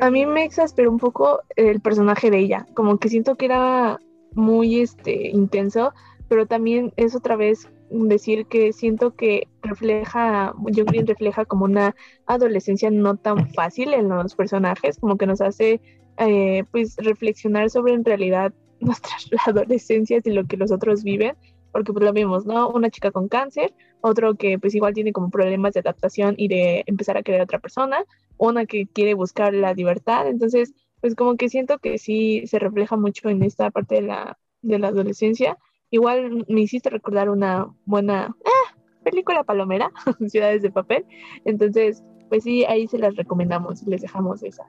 A 0.00 0.10
mí 0.10 0.26
me 0.26 0.44
exasperó 0.44 0.90
un 0.90 0.98
poco 0.98 1.40
el 1.56 1.80
personaje 1.80 2.30
de 2.30 2.38
ella, 2.38 2.66
como 2.74 2.98
que 2.98 3.08
siento 3.08 3.36
que 3.36 3.46
era 3.46 4.00
muy 4.34 4.80
este, 4.80 5.28
intenso, 5.28 5.92
pero 6.28 6.46
también 6.46 6.92
es 6.96 7.14
otra 7.14 7.36
vez 7.36 7.68
decir 7.90 8.46
que 8.46 8.72
siento 8.72 9.14
que 9.14 9.48
refleja, 9.62 10.54
John 10.56 10.86
Green 10.86 11.06
refleja 11.06 11.44
como 11.44 11.64
una 11.64 11.94
adolescencia 12.26 12.90
no 12.90 13.16
tan 13.16 13.50
fácil 13.52 13.92
en 13.92 14.08
los 14.08 14.34
personajes, 14.34 14.98
como 14.98 15.16
que 15.18 15.26
nos 15.26 15.40
hace 15.40 15.80
eh, 16.16 16.64
pues 16.70 16.96
reflexionar 16.96 17.70
sobre 17.70 17.94
en 17.94 18.04
realidad 18.04 18.52
nuestras 18.80 19.26
adolescencias 19.46 20.26
y 20.26 20.30
lo 20.30 20.44
que 20.46 20.56
los 20.56 20.72
otros 20.72 21.04
viven, 21.04 21.36
porque 21.70 21.92
pues 21.92 22.04
lo 22.04 22.12
vimos, 22.12 22.46
¿no? 22.46 22.68
Una 22.70 22.90
chica 22.90 23.10
con 23.10 23.28
cáncer, 23.28 23.72
otro 24.00 24.34
que 24.34 24.58
pues 24.58 24.74
igual 24.74 24.94
tiene 24.94 25.12
como 25.12 25.30
problemas 25.30 25.74
de 25.74 25.80
adaptación 25.80 26.34
y 26.36 26.48
de 26.48 26.82
empezar 26.86 27.16
a 27.16 27.22
querer 27.22 27.42
a 27.42 27.44
otra 27.44 27.58
persona, 27.58 28.04
una 28.48 28.66
que 28.66 28.86
quiere 28.86 29.14
buscar 29.14 29.54
la 29.54 29.72
libertad, 29.74 30.26
entonces 30.26 30.74
pues 31.00 31.14
como 31.14 31.36
que 31.36 31.48
siento 31.48 31.78
que 31.78 31.98
sí 31.98 32.46
se 32.46 32.58
refleja 32.58 32.96
mucho 32.96 33.28
en 33.28 33.42
esta 33.42 33.70
parte 33.70 33.96
de 33.96 34.02
la, 34.02 34.38
de 34.62 34.78
la 34.78 34.88
adolescencia. 34.88 35.58
Igual 35.90 36.44
me 36.48 36.60
hiciste 36.60 36.90
recordar 36.90 37.28
una 37.28 37.66
buena 37.84 38.34
ah, 38.44 38.76
película 39.02 39.42
palomera, 39.42 39.90
Ciudades 40.28 40.62
de 40.62 40.70
Papel, 40.70 41.04
entonces 41.44 42.02
pues 42.28 42.44
sí, 42.44 42.64
ahí 42.64 42.86
se 42.86 42.98
las 42.98 43.14
recomendamos 43.16 43.82
y 43.82 43.90
les 43.90 44.00
dejamos 44.00 44.42
esas. 44.42 44.68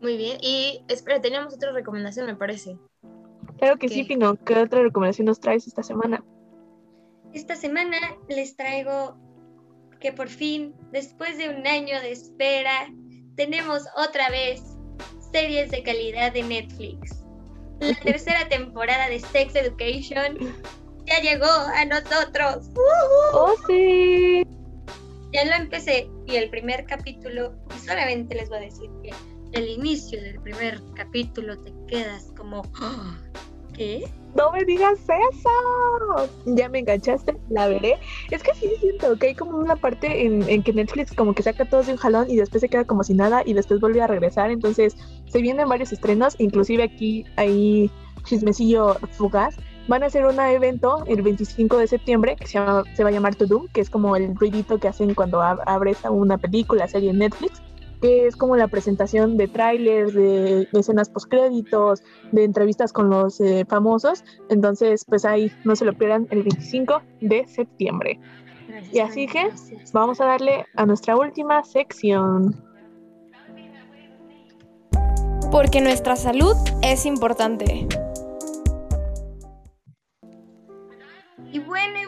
Muy 0.00 0.16
bien, 0.16 0.38
y 0.42 0.82
espera, 0.88 1.20
teníamos 1.20 1.54
otra 1.54 1.70
recomendación, 1.70 2.26
me 2.26 2.34
parece. 2.34 2.76
Claro 3.58 3.78
que 3.78 3.88
sí. 3.88 4.02
Pino, 4.02 4.34
¿qué 4.44 4.58
otra 4.58 4.82
recomendación 4.82 5.26
nos 5.26 5.38
traes 5.38 5.68
esta 5.68 5.84
semana? 5.84 6.24
Esta 7.32 7.54
semana 7.54 7.96
les 8.28 8.56
traigo 8.56 9.16
que 10.02 10.12
por 10.12 10.28
fin, 10.28 10.74
después 10.90 11.38
de 11.38 11.48
un 11.48 11.64
año 11.66 12.00
de 12.00 12.10
espera, 12.10 12.88
tenemos 13.36 13.84
otra 13.96 14.28
vez 14.30 14.60
series 15.32 15.70
de 15.70 15.82
calidad 15.84 16.32
de 16.32 16.42
Netflix. 16.42 17.24
La 17.78 17.94
tercera 18.02 18.48
temporada 18.48 19.08
de 19.08 19.20
Sex 19.20 19.54
Education 19.54 20.38
ya 21.06 21.20
llegó 21.20 21.46
a 21.46 21.84
nosotros. 21.84 22.68
¡Oh, 23.32 23.54
sí! 23.68 24.44
Ya 25.32 25.44
lo 25.44 25.54
empecé 25.54 26.10
y 26.26 26.34
el 26.34 26.50
primer 26.50 26.84
capítulo, 26.84 27.54
y 27.74 27.78
solamente 27.86 28.34
les 28.34 28.48
voy 28.48 28.58
a 28.58 28.62
decir 28.62 28.90
que 29.02 29.10
el 29.52 29.68
inicio 29.68 30.20
del 30.20 30.40
primer 30.40 30.80
capítulo 30.94 31.56
te 31.62 31.72
quedas 31.86 32.32
como, 32.36 32.62
"Ah, 32.74 33.16
¿qué? 33.74 34.04
No 34.34 34.50
me 34.52 34.64
digas 34.64 34.98
eso. 35.00 36.30
Ya 36.46 36.68
me 36.68 36.78
enganchaste, 36.80 37.36
la 37.50 37.68
veré. 37.68 37.98
Es 38.30 38.42
que 38.42 38.54
sí 38.54 38.70
siento 38.80 39.16
que 39.18 39.28
hay 39.28 39.34
como 39.34 39.58
una 39.58 39.76
parte 39.76 40.24
en, 40.24 40.62
que 40.62 40.72
Netflix 40.72 41.12
como 41.14 41.34
que 41.34 41.42
saca 41.42 41.64
todos 41.66 41.86
de 41.86 41.92
un 41.92 41.98
jalón 41.98 42.30
y 42.30 42.36
después 42.36 42.60
se 42.62 42.68
queda 42.68 42.84
como 42.84 43.04
si 43.04 43.14
nada 43.14 43.42
y 43.44 43.52
después 43.52 43.80
vuelve 43.80 44.00
a 44.00 44.06
regresar. 44.06 44.50
Entonces 44.50 44.96
se 45.26 45.40
vienen 45.42 45.68
varios 45.68 45.92
estrenos, 45.92 46.34
inclusive 46.38 46.84
aquí 46.84 47.24
hay 47.36 47.90
chismecillo 48.24 48.96
fugaz. 49.10 49.56
Van 49.88 50.02
a 50.04 50.06
hacer 50.06 50.24
un 50.24 50.38
evento 50.38 51.02
el 51.08 51.22
25 51.22 51.76
de 51.76 51.88
septiembre 51.88 52.36
que 52.36 52.46
se, 52.46 52.54
llama- 52.58 52.84
se 52.94 53.02
va 53.02 53.10
a 53.10 53.12
llamar 53.12 53.34
To 53.34 53.46
Doom, 53.46 53.66
que 53.68 53.80
es 53.80 53.90
como 53.90 54.14
el 54.16 54.34
ruidito 54.36 54.78
que 54.78 54.88
hacen 54.88 55.12
cuando 55.14 55.40
ab- 55.42 55.60
abres 55.66 55.98
una 56.08 56.38
película, 56.38 56.86
serie 56.86 57.10
en 57.10 57.18
Netflix, 57.18 57.60
que 58.02 58.26
es 58.26 58.36
como 58.36 58.56
la 58.56 58.68
presentación 58.68 59.36
de 59.36 59.46
trailers, 59.48 60.12
de, 60.12 60.68
de 60.70 60.80
escenas 60.80 61.08
postcréditos, 61.08 62.02
de 62.32 62.44
entrevistas 62.44 62.92
con 62.92 63.08
los 63.08 63.40
eh, 63.40 63.64
famosos. 63.66 64.24
Entonces, 64.50 65.04
pues 65.06 65.24
ahí 65.24 65.50
no 65.64 65.76
se 65.76 65.84
lo 65.84 65.94
pierdan 65.94 66.26
el 66.30 66.42
25 66.42 67.00
de 67.20 67.46
septiembre. 67.46 68.18
Gracias, 68.68 68.94
Y 68.94 69.00
así 69.00 69.26
que 69.28 69.44
gracias. 69.44 69.92
vamos 69.92 70.20
a 70.20 70.26
darle 70.26 70.66
a 70.74 70.84
nuestra 70.84 71.16
última 71.16 71.62
sección. 71.62 72.60
Porque 75.50 75.80
nuestra 75.80 76.16
salud 76.16 76.56
es 76.82 77.06
importante. 77.06 77.86
y 81.52 81.58
bueno, 81.58 81.98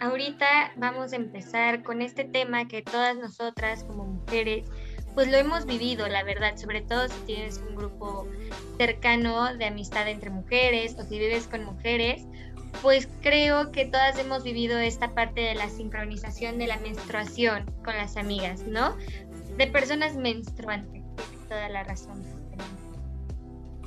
ahorita 0.00 0.72
vamos 0.76 1.12
a 1.12 1.16
empezar 1.16 1.82
con 1.82 2.02
este 2.02 2.24
tema 2.24 2.68
que 2.68 2.82
todas 2.82 3.16
nosotras 3.16 3.84
como 3.84 4.04
mujeres, 4.04 4.68
pues 5.14 5.28
lo 5.28 5.36
hemos 5.36 5.66
vivido, 5.66 6.08
la 6.08 6.22
verdad, 6.22 6.56
sobre 6.56 6.82
todo 6.82 7.08
si 7.08 7.20
tienes 7.26 7.58
un 7.58 7.74
grupo 7.76 8.26
cercano 8.76 9.56
de 9.56 9.66
amistad 9.66 10.08
entre 10.08 10.30
mujeres 10.30 10.96
o 10.98 11.02
si 11.02 11.18
vives 11.18 11.48
con 11.48 11.64
mujeres, 11.64 12.24
pues 12.82 13.08
creo 13.22 13.72
que 13.72 13.86
todas 13.86 14.18
hemos 14.18 14.44
vivido 14.44 14.78
esta 14.78 15.14
parte 15.14 15.40
de 15.40 15.54
la 15.54 15.68
sincronización 15.68 16.58
de 16.58 16.66
la 16.66 16.76
menstruación 16.78 17.64
con 17.84 17.96
las 17.96 18.16
amigas, 18.16 18.62
¿no? 18.62 18.96
De 19.56 19.66
personas 19.66 20.16
menstruantes, 20.16 21.02
toda 21.48 21.68
la 21.68 21.82
razón. 21.82 22.22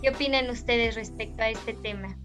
¿Qué 0.02 0.10
opinan 0.10 0.50
ustedes 0.50 0.96
respecto 0.96 1.44
a 1.44 1.50
este 1.50 1.74
tema? 1.74 2.18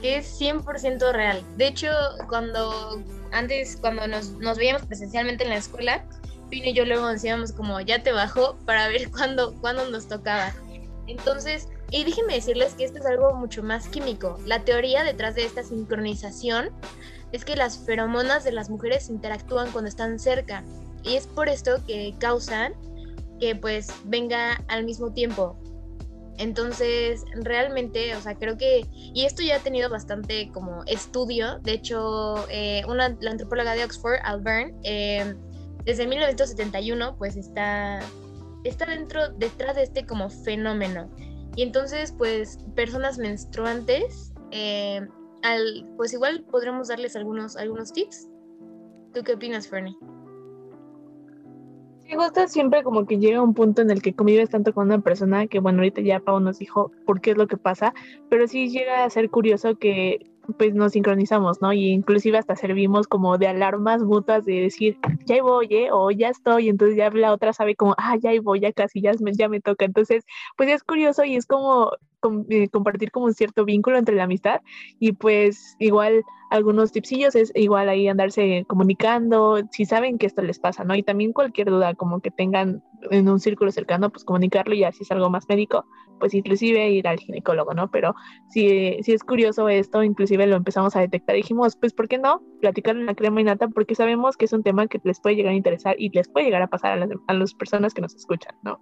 Que 0.00 0.16
es 0.18 0.40
100% 0.40 1.12
real. 1.12 1.42
De 1.56 1.66
hecho, 1.66 1.90
cuando 2.28 3.02
antes, 3.32 3.76
cuando 3.80 4.06
nos, 4.06 4.30
nos 4.32 4.58
veíamos 4.58 4.86
presencialmente 4.86 5.44
en 5.44 5.50
la 5.50 5.56
escuela, 5.56 6.04
Pino 6.50 6.66
y 6.66 6.74
yo 6.74 6.84
luego 6.84 7.08
decíamos 7.08 7.52
como, 7.52 7.80
ya 7.80 8.02
te 8.02 8.12
bajó 8.12 8.56
para 8.66 8.88
ver 8.88 9.10
cuándo, 9.10 9.54
cuándo 9.60 9.88
nos 9.88 10.08
tocaba. 10.08 10.52
Entonces, 11.06 11.68
y 11.90 12.04
déjenme 12.04 12.34
decirles 12.34 12.74
que 12.74 12.84
esto 12.84 12.98
es 12.98 13.06
algo 13.06 13.34
mucho 13.34 13.62
más 13.62 13.88
químico. 13.88 14.38
La 14.46 14.64
teoría 14.64 15.04
detrás 15.04 15.34
de 15.34 15.44
esta 15.44 15.62
sincronización 15.62 16.70
es 17.32 17.44
que 17.44 17.56
las 17.56 17.78
feromonas 17.78 18.44
de 18.44 18.52
las 18.52 18.70
mujeres 18.70 19.08
interactúan 19.08 19.70
cuando 19.72 19.88
están 19.88 20.18
cerca. 20.18 20.64
Y 21.02 21.16
es 21.16 21.26
por 21.26 21.48
esto 21.48 21.84
que 21.86 22.14
causan 22.18 22.74
que 23.40 23.54
pues 23.54 23.92
venga 24.04 24.62
al 24.68 24.84
mismo 24.84 25.12
tiempo. 25.12 25.56
Entonces, 26.38 27.24
realmente, 27.34 28.14
o 28.16 28.20
sea, 28.20 28.34
creo 28.34 28.56
que, 28.56 28.86
y 28.92 29.24
esto 29.24 29.42
ya 29.42 29.56
ha 29.56 29.60
tenido 29.60 29.88
bastante 29.88 30.50
como 30.52 30.82
estudio, 30.86 31.58
de 31.60 31.72
hecho, 31.72 32.48
eh, 32.50 32.82
una, 32.88 33.16
la 33.20 33.30
antropóloga 33.30 33.74
de 33.74 33.84
Oxford, 33.84 34.18
Al 34.24 34.40
Byrne, 34.40 34.74
eh, 34.82 35.34
desde 35.84 36.06
1971, 36.06 37.16
pues 37.18 37.36
está, 37.36 38.00
está 38.64 38.86
dentro, 38.86 39.28
detrás 39.30 39.76
de 39.76 39.84
este 39.84 40.06
como 40.06 40.28
fenómeno. 40.28 41.08
Y 41.56 41.62
entonces, 41.62 42.12
pues, 42.16 42.58
personas 42.74 43.18
menstruantes, 43.18 44.32
eh, 44.50 45.06
al, 45.42 45.88
pues 45.96 46.12
igual 46.12 46.44
podremos 46.50 46.88
darles 46.88 47.14
algunos, 47.14 47.56
algunos 47.56 47.92
tips. 47.92 48.28
¿Tú 49.12 49.22
qué 49.22 49.34
opinas, 49.34 49.68
Fernie? 49.68 49.96
Sí, 52.06 52.16
gusta 52.16 52.48
siempre 52.48 52.82
como 52.82 53.06
que 53.06 53.18
llega 53.18 53.40
un 53.42 53.54
punto 53.54 53.80
en 53.80 53.90
el 53.90 54.02
que 54.02 54.14
convives 54.14 54.50
tanto 54.50 54.74
con 54.74 54.86
una 54.86 55.00
persona 55.00 55.46
que, 55.46 55.58
bueno, 55.58 55.78
ahorita 55.78 56.02
ya 56.02 56.20
Pau 56.20 56.38
nos 56.38 56.58
dijo 56.58 56.92
por 57.06 57.20
qué 57.20 57.30
es 57.30 57.36
lo 57.38 57.46
que 57.46 57.56
pasa, 57.56 57.94
pero 58.28 58.46
sí 58.46 58.68
llega 58.68 59.04
a 59.04 59.10
ser 59.10 59.30
curioso 59.30 59.76
que 59.76 60.30
pues 60.58 60.74
nos 60.74 60.92
sincronizamos, 60.92 61.62
¿no? 61.62 61.72
Y 61.72 61.88
inclusive 61.88 62.36
hasta 62.36 62.56
servimos 62.56 63.06
como 63.06 63.38
de 63.38 63.48
alarmas 63.48 64.02
mutuas 64.02 64.44
de 64.44 64.60
decir, 64.60 64.98
ya 65.24 65.42
voy, 65.42 65.68
¿eh? 65.70 65.88
O 65.90 66.10
ya 66.10 66.28
estoy, 66.28 66.68
entonces 66.68 66.96
ya 66.96 67.10
la 67.10 67.32
otra 67.32 67.54
sabe 67.54 67.74
como, 67.74 67.94
ah, 67.96 68.16
ya 68.20 68.30
voy, 68.42 68.60
ya 68.60 68.72
casi, 68.72 69.00
ya 69.00 69.12
me, 69.20 69.32
ya 69.32 69.48
me 69.48 69.60
toca. 69.60 69.86
Entonces, 69.86 70.24
pues 70.56 70.68
es 70.68 70.82
curioso 70.82 71.24
y 71.24 71.36
es 71.36 71.46
como 71.46 71.92
eh, 72.48 72.68
compartir 72.68 73.10
como 73.10 73.26
un 73.26 73.34
cierto 73.34 73.64
vínculo 73.64 73.98
entre 73.98 74.14
la 74.14 74.24
amistad 74.24 74.60
y 74.98 75.12
pues 75.12 75.76
igual 75.78 76.24
algunos 76.50 76.92
tipsillos 76.92 77.34
es 77.34 77.50
igual 77.54 77.88
ahí 77.88 78.06
andarse 78.06 78.64
comunicando, 78.68 79.60
si 79.72 79.84
saben 79.84 80.18
que 80.18 80.26
esto 80.26 80.42
les 80.42 80.58
pasa, 80.58 80.84
¿no? 80.84 80.94
Y 80.94 81.02
también 81.02 81.32
cualquier 81.32 81.68
duda 81.68 81.94
como 81.94 82.20
que 82.20 82.30
tengan 82.30 82.82
en 83.10 83.28
un 83.28 83.40
círculo 83.40 83.72
cercano, 83.72 84.10
pues 84.10 84.24
comunicarlo 84.24 84.74
y 84.74 84.84
así 84.84 85.02
es 85.02 85.10
algo 85.10 85.30
más 85.30 85.48
médico, 85.48 85.84
pues 86.20 86.32
inclusive 86.32 86.88
ir 86.90 87.08
al 87.08 87.18
ginecólogo, 87.18 87.74
¿no? 87.74 87.90
Pero 87.90 88.14
si, 88.50 89.02
si 89.02 89.12
es 89.12 89.24
curioso 89.24 89.68
esto, 89.68 90.02
inclusive 90.02 90.46
lo 90.46 90.56
empezamos 90.56 90.94
a 90.94 91.00
detectar, 91.00 91.34
dijimos, 91.34 91.76
pues 91.76 91.92
¿por 91.92 92.08
qué 92.08 92.18
no? 92.18 92.40
Platicar 92.60 92.96
en 92.96 93.06
la 93.06 93.14
crema 93.14 93.40
y 93.40 93.44
nata 93.44 93.68
porque 93.68 93.94
sabemos 93.94 94.36
que 94.36 94.44
es 94.44 94.52
un 94.52 94.62
tema 94.62 94.86
que 94.86 95.00
les 95.02 95.20
puede 95.20 95.36
llegar 95.36 95.52
a 95.52 95.56
interesar 95.56 95.96
y 95.98 96.10
les 96.10 96.28
puede 96.28 96.46
llegar 96.46 96.62
a 96.62 96.68
pasar 96.68 96.92
a 96.92 96.96
las, 96.96 97.10
a 97.26 97.34
las 97.34 97.54
personas 97.54 97.94
que 97.94 98.02
nos 98.02 98.14
escuchan, 98.14 98.54
¿no? 98.62 98.78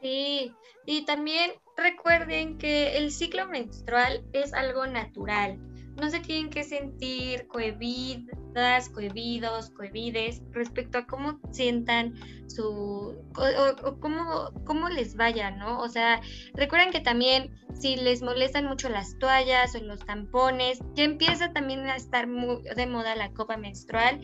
Sí, 0.00 0.52
y 0.86 1.04
también 1.06 1.50
recuerden 1.76 2.58
que 2.58 2.96
el 2.98 3.10
ciclo 3.10 3.46
menstrual 3.46 4.24
es 4.32 4.52
algo 4.52 4.86
natural. 4.86 5.58
No 6.00 6.10
se 6.10 6.18
tienen 6.20 6.50
que 6.50 6.64
sentir 6.64 7.46
cohibidas, 7.46 8.88
cohibidos, 8.88 9.70
cohibides 9.70 10.42
respecto 10.50 10.98
a 10.98 11.06
cómo 11.06 11.38
sientan 11.52 12.14
su 12.48 13.14
o, 13.36 14.00
cómo, 14.00 14.50
cómo 14.64 14.88
les 14.88 15.14
vaya, 15.14 15.52
¿no? 15.52 15.78
O 15.78 15.88
sea, 15.88 16.20
recuerden 16.54 16.90
que 16.90 17.00
también 17.00 17.54
si 17.74 17.94
les 17.96 18.22
molestan 18.22 18.66
mucho 18.66 18.88
las 18.88 19.18
toallas 19.18 19.74
o 19.76 19.78
los 19.84 20.00
tampones, 20.04 20.80
ya 20.94 21.04
empieza 21.04 21.52
también 21.52 21.80
a 21.86 21.96
estar 21.96 22.26
muy 22.26 22.62
de 22.62 22.86
moda 22.86 23.14
la 23.14 23.32
copa 23.32 23.56
menstrual, 23.56 24.20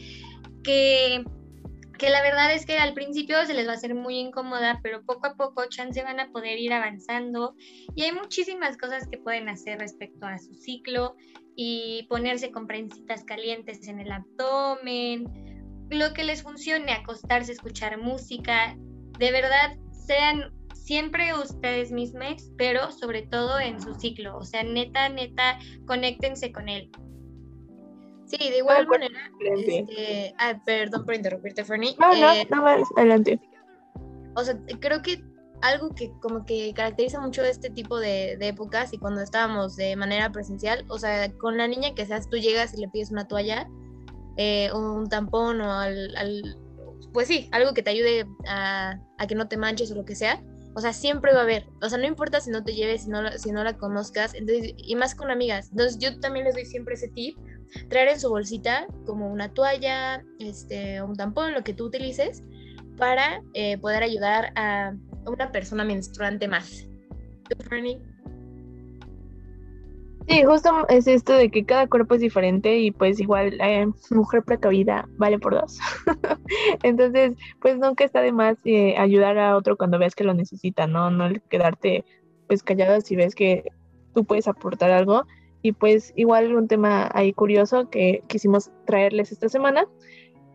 que 0.64 1.24
que 2.00 2.08
la 2.08 2.22
verdad 2.22 2.54
es 2.54 2.64
que 2.64 2.78
al 2.78 2.94
principio 2.94 3.44
se 3.44 3.52
les 3.52 3.66
va 3.66 3.72
a 3.72 3.74
hacer 3.74 3.94
muy 3.94 4.18
incómoda, 4.18 4.80
pero 4.82 5.04
poco 5.04 5.26
a 5.26 5.34
poco 5.34 5.66
chance 5.68 6.02
van 6.02 6.18
a 6.18 6.30
poder 6.30 6.58
ir 6.58 6.72
avanzando. 6.72 7.54
Y 7.94 8.04
hay 8.04 8.12
muchísimas 8.12 8.78
cosas 8.78 9.06
que 9.06 9.18
pueden 9.18 9.50
hacer 9.50 9.78
respecto 9.78 10.24
a 10.24 10.38
su 10.38 10.54
ciclo 10.54 11.14
y 11.56 12.06
ponerse 12.08 12.50
con 12.52 12.66
prensitas 12.66 13.22
calientes 13.24 13.86
en 13.86 14.00
el 14.00 14.10
abdomen, 14.10 15.86
lo 15.90 16.14
que 16.14 16.24
les 16.24 16.42
funcione, 16.42 16.90
acostarse, 16.92 17.52
escuchar 17.52 17.98
música, 17.98 18.74
de 19.18 19.30
verdad 19.30 19.76
sean 19.90 20.54
siempre 20.72 21.34
ustedes 21.34 21.92
mismos, 21.92 22.50
pero 22.56 22.90
sobre 22.92 23.26
todo 23.26 23.60
en 23.60 23.78
su 23.78 23.94
ciclo, 23.94 24.38
o 24.38 24.44
sea, 24.44 24.62
neta, 24.62 25.10
neta, 25.10 25.58
conéctense 25.86 26.50
con 26.50 26.70
él. 26.70 26.90
Sí, 28.30 28.50
de 28.50 28.58
igual 28.58 28.86
manera, 28.86 29.18
este, 29.40 30.34
perdón 30.64 31.04
por 31.04 31.14
interrumpirte, 31.14 31.64
Fernie. 31.64 31.96
No, 31.98 32.14
no, 32.14 32.32
eh, 32.32 32.46
no, 32.48 32.64
adelante. 32.96 33.40
O 34.36 34.44
sea, 34.44 34.56
creo 34.78 35.02
que 35.02 35.24
algo 35.62 35.94
que 35.94 36.12
como 36.20 36.46
que 36.46 36.72
caracteriza 36.74 37.20
mucho 37.20 37.42
este 37.42 37.70
tipo 37.70 37.98
de, 37.98 38.38
épocas 38.40 38.92
y 38.92 38.98
cuando 38.98 39.20
estábamos 39.20 39.74
de 39.74 39.96
manera 39.96 40.30
presencial, 40.30 40.84
o 40.88 40.98
sea, 40.98 41.32
con 41.38 41.56
la 41.56 41.66
niña 41.66 41.94
que 41.94 42.06
seas, 42.06 42.28
tú 42.28 42.36
llegas 42.36 42.72
y 42.74 42.80
le 42.80 42.88
pides 42.88 43.10
una 43.10 43.26
toalla, 43.26 43.68
eh, 44.36 44.70
un 44.72 45.08
tampón 45.08 45.60
o 45.60 45.72
al, 45.72 46.56
pues 47.12 47.26
sí, 47.26 47.48
algo 47.50 47.74
que 47.74 47.82
te 47.82 47.90
ayude 47.90 48.26
a, 48.46 49.00
a, 49.18 49.26
que 49.26 49.34
no 49.34 49.48
te 49.48 49.56
manches 49.56 49.90
o 49.90 49.96
lo 49.96 50.04
que 50.04 50.14
sea. 50.14 50.40
O 50.74 50.80
sea, 50.80 50.92
siempre 50.92 51.33
va 51.33 51.40
a 51.40 51.42
haber. 51.42 51.66
O 51.83 51.88
sea, 51.88 51.98
no 51.98 52.06
importa 52.06 52.40
si 52.40 52.50
no 52.50 52.62
te 52.62 52.74
lleves, 52.74 53.04
si 53.04 53.11
no, 53.11 53.30
si 53.33 53.50
no 53.50 53.64
la 53.64 53.76
conozcas. 53.76 54.35
Entonces, 54.35 54.74
y 54.76 54.94
más 54.94 55.14
con 55.14 55.30
amigas. 55.30 55.70
Entonces, 55.70 55.98
yo 55.98 56.18
también 56.20 56.44
les 56.44 56.54
doy 56.54 56.64
siempre 56.64 56.94
ese 56.94 57.09
tip 57.09 57.37
traer 57.88 58.09
en 58.09 58.20
su 58.20 58.28
bolsita 58.28 58.87
como 59.06 59.30
una 59.30 59.52
toalla, 59.52 60.24
este, 60.38 61.02
un 61.02 61.14
tampón, 61.14 61.54
lo 61.54 61.62
que 61.62 61.72
tú 61.72 61.87
utilices, 61.87 62.42
para 62.96 63.42
eh, 63.54 63.78
poder 63.78 64.02
ayudar 64.02 64.52
a 64.56 64.94
una 65.26 65.52
persona 65.52 65.85
menstruante 65.85 66.48
más. 66.48 66.87
Sí, 70.30 70.44
justo 70.44 70.86
es 70.88 71.08
esto 71.08 71.32
de 71.32 71.50
que 71.50 71.64
cada 71.64 71.88
cuerpo 71.88 72.14
es 72.14 72.20
diferente 72.20 72.78
y 72.78 72.92
pues 72.92 73.18
igual 73.18 73.60
eh, 73.60 73.88
mujer 74.10 74.44
precavida 74.44 75.08
vale 75.18 75.40
por 75.40 75.54
dos. 75.54 75.80
Entonces, 76.84 77.32
pues 77.60 77.78
nunca 77.78 78.04
está 78.04 78.20
de 78.20 78.30
más 78.30 78.56
eh, 78.64 78.94
ayudar 78.96 79.38
a 79.38 79.56
otro 79.56 79.76
cuando 79.76 79.98
veas 79.98 80.14
que 80.14 80.22
lo 80.22 80.32
necesita, 80.32 80.86
¿no? 80.86 81.10
No 81.10 81.28
quedarte 81.48 82.04
pues 82.46 82.62
callada 82.62 83.00
si 83.00 83.16
ves 83.16 83.34
que 83.34 83.64
tú 84.14 84.24
puedes 84.24 84.46
aportar 84.46 84.92
algo 84.92 85.24
y 85.62 85.72
pues 85.72 86.12
igual 86.14 86.54
un 86.54 86.68
tema 86.68 87.10
ahí 87.12 87.32
curioso 87.32 87.90
que 87.90 88.22
quisimos 88.28 88.70
traerles 88.86 89.32
esta 89.32 89.48
semana. 89.48 89.88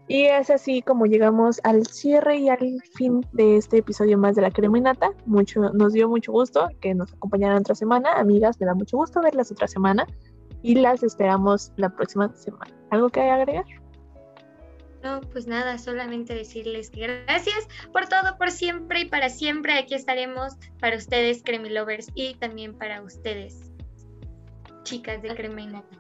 Y 0.07 0.25
es 0.25 0.51
así 0.51 0.83
como 0.83 1.07
llegamos 1.07 1.59
al 1.63 1.85
cierre 1.87 2.37
y 2.37 2.49
al 2.49 2.81
fin 2.93 3.25
de 3.31 3.57
este 3.57 3.77
episodio 3.77 4.17
más 4.17 4.35
de 4.35 4.43
la 4.43 4.51
crema 4.51 4.77
y 4.77 4.81
nata. 4.81 5.09
Mucho, 5.25 5.61
nos 5.73 5.93
dio 5.93 6.07
mucho 6.07 6.31
gusto 6.31 6.69
que 6.79 6.93
nos 6.93 7.11
acompañaran 7.13 7.57
otra 7.57 7.73
semana. 7.73 8.13
Amigas, 8.13 8.59
me 8.59 8.67
da 8.67 8.75
mucho 8.75 8.97
gusto 8.97 9.21
verlas 9.21 9.51
otra 9.51 9.67
semana. 9.67 10.05
Y 10.61 10.75
las 10.75 11.01
esperamos 11.01 11.71
la 11.77 11.89
próxima 11.89 12.31
semana. 12.35 12.71
¿Algo 12.91 13.09
que 13.09 13.21
agregar? 13.21 13.65
No, 15.03 15.21
pues 15.21 15.45
nada, 15.45 15.77
solamente 15.77 16.33
decirles 16.33 16.89
que 16.89 17.01
gracias 17.25 17.67
por 17.91 18.07
todo, 18.07 18.37
por 18.39 18.49
siempre 18.49 19.01
y 19.01 19.05
para 19.05 19.29
siempre. 19.29 19.77
Aquí 19.77 19.93
estaremos 19.93 20.53
para 20.79 20.97
ustedes, 20.97 21.43
Cremi 21.43 21.69
Lovers, 21.69 22.07
y 22.15 22.33
también 22.35 22.75
para 22.75 23.03
ustedes, 23.03 23.71
chicas 24.81 25.21
de 25.21 25.35
crema 25.35 25.61
y 25.61 25.67
nata. 25.67 25.97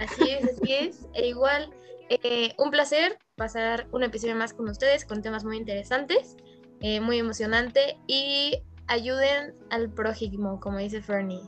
Así 0.00 0.28
es, 0.28 0.44
así 0.44 0.72
es. 0.72 1.08
E 1.14 1.28
igual, 1.28 1.70
eh, 2.08 2.54
un 2.56 2.70
placer 2.70 3.18
pasar 3.36 3.86
un 3.92 4.02
episodio 4.02 4.34
más 4.34 4.54
con 4.54 4.68
ustedes 4.68 5.04
con 5.04 5.22
temas 5.22 5.44
muy 5.44 5.56
interesantes, 5.56 6.36
eh, 6.80 7.00
muy 7.00 7.18
emocionante 7.18 7.98
y 8.06 8.62
ayuden 8.86 9.54
al 9.70 9.90
prójimo, 9.90 10.60
como 10.60 10.78
dice 10.78 11.02
Fernie. 11.02 11.42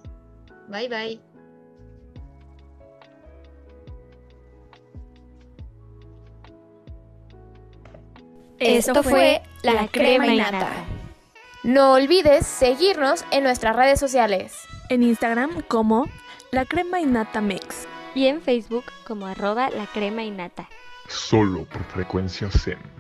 Bye 0.68 0.88
bye. 0.88 1.20
Esto 8.58 9.02
fue 9.02 9.42
La 9.62 9.88
Crema 9.88 10.26
y 10.26 10.36
Nata. 10.36 10.70
No 11.62 11.94
olvides 11.94 12.46
seguirnos 12.46 13.24
en 13.30 13.44
nuestras 13.44 13.74
redes 13.74 13.98
sociales 13.98 14.54
en 14.90 15.02
Instagram 15.02 15.62
como 15.68 16.06
La 16.50 16.66
Crema 16.66 17.00
y 17.00 17.06
Nata 17.06 17.40
Mix. 17.40 17.86
Y 18.14 18.26
en 18.26 18.40
Facebook 18.42 18.84
como 19.06 19.26
arroba 19.26 19.70
la 19.70 19.86
crema 19.86 20.22
y 20.22 20.30
nata. 20.30 20.68
Solo 21.08 21.64
por 21.64 21.82
frecuencia 21.84 22.50
Zen. 22.50 22.99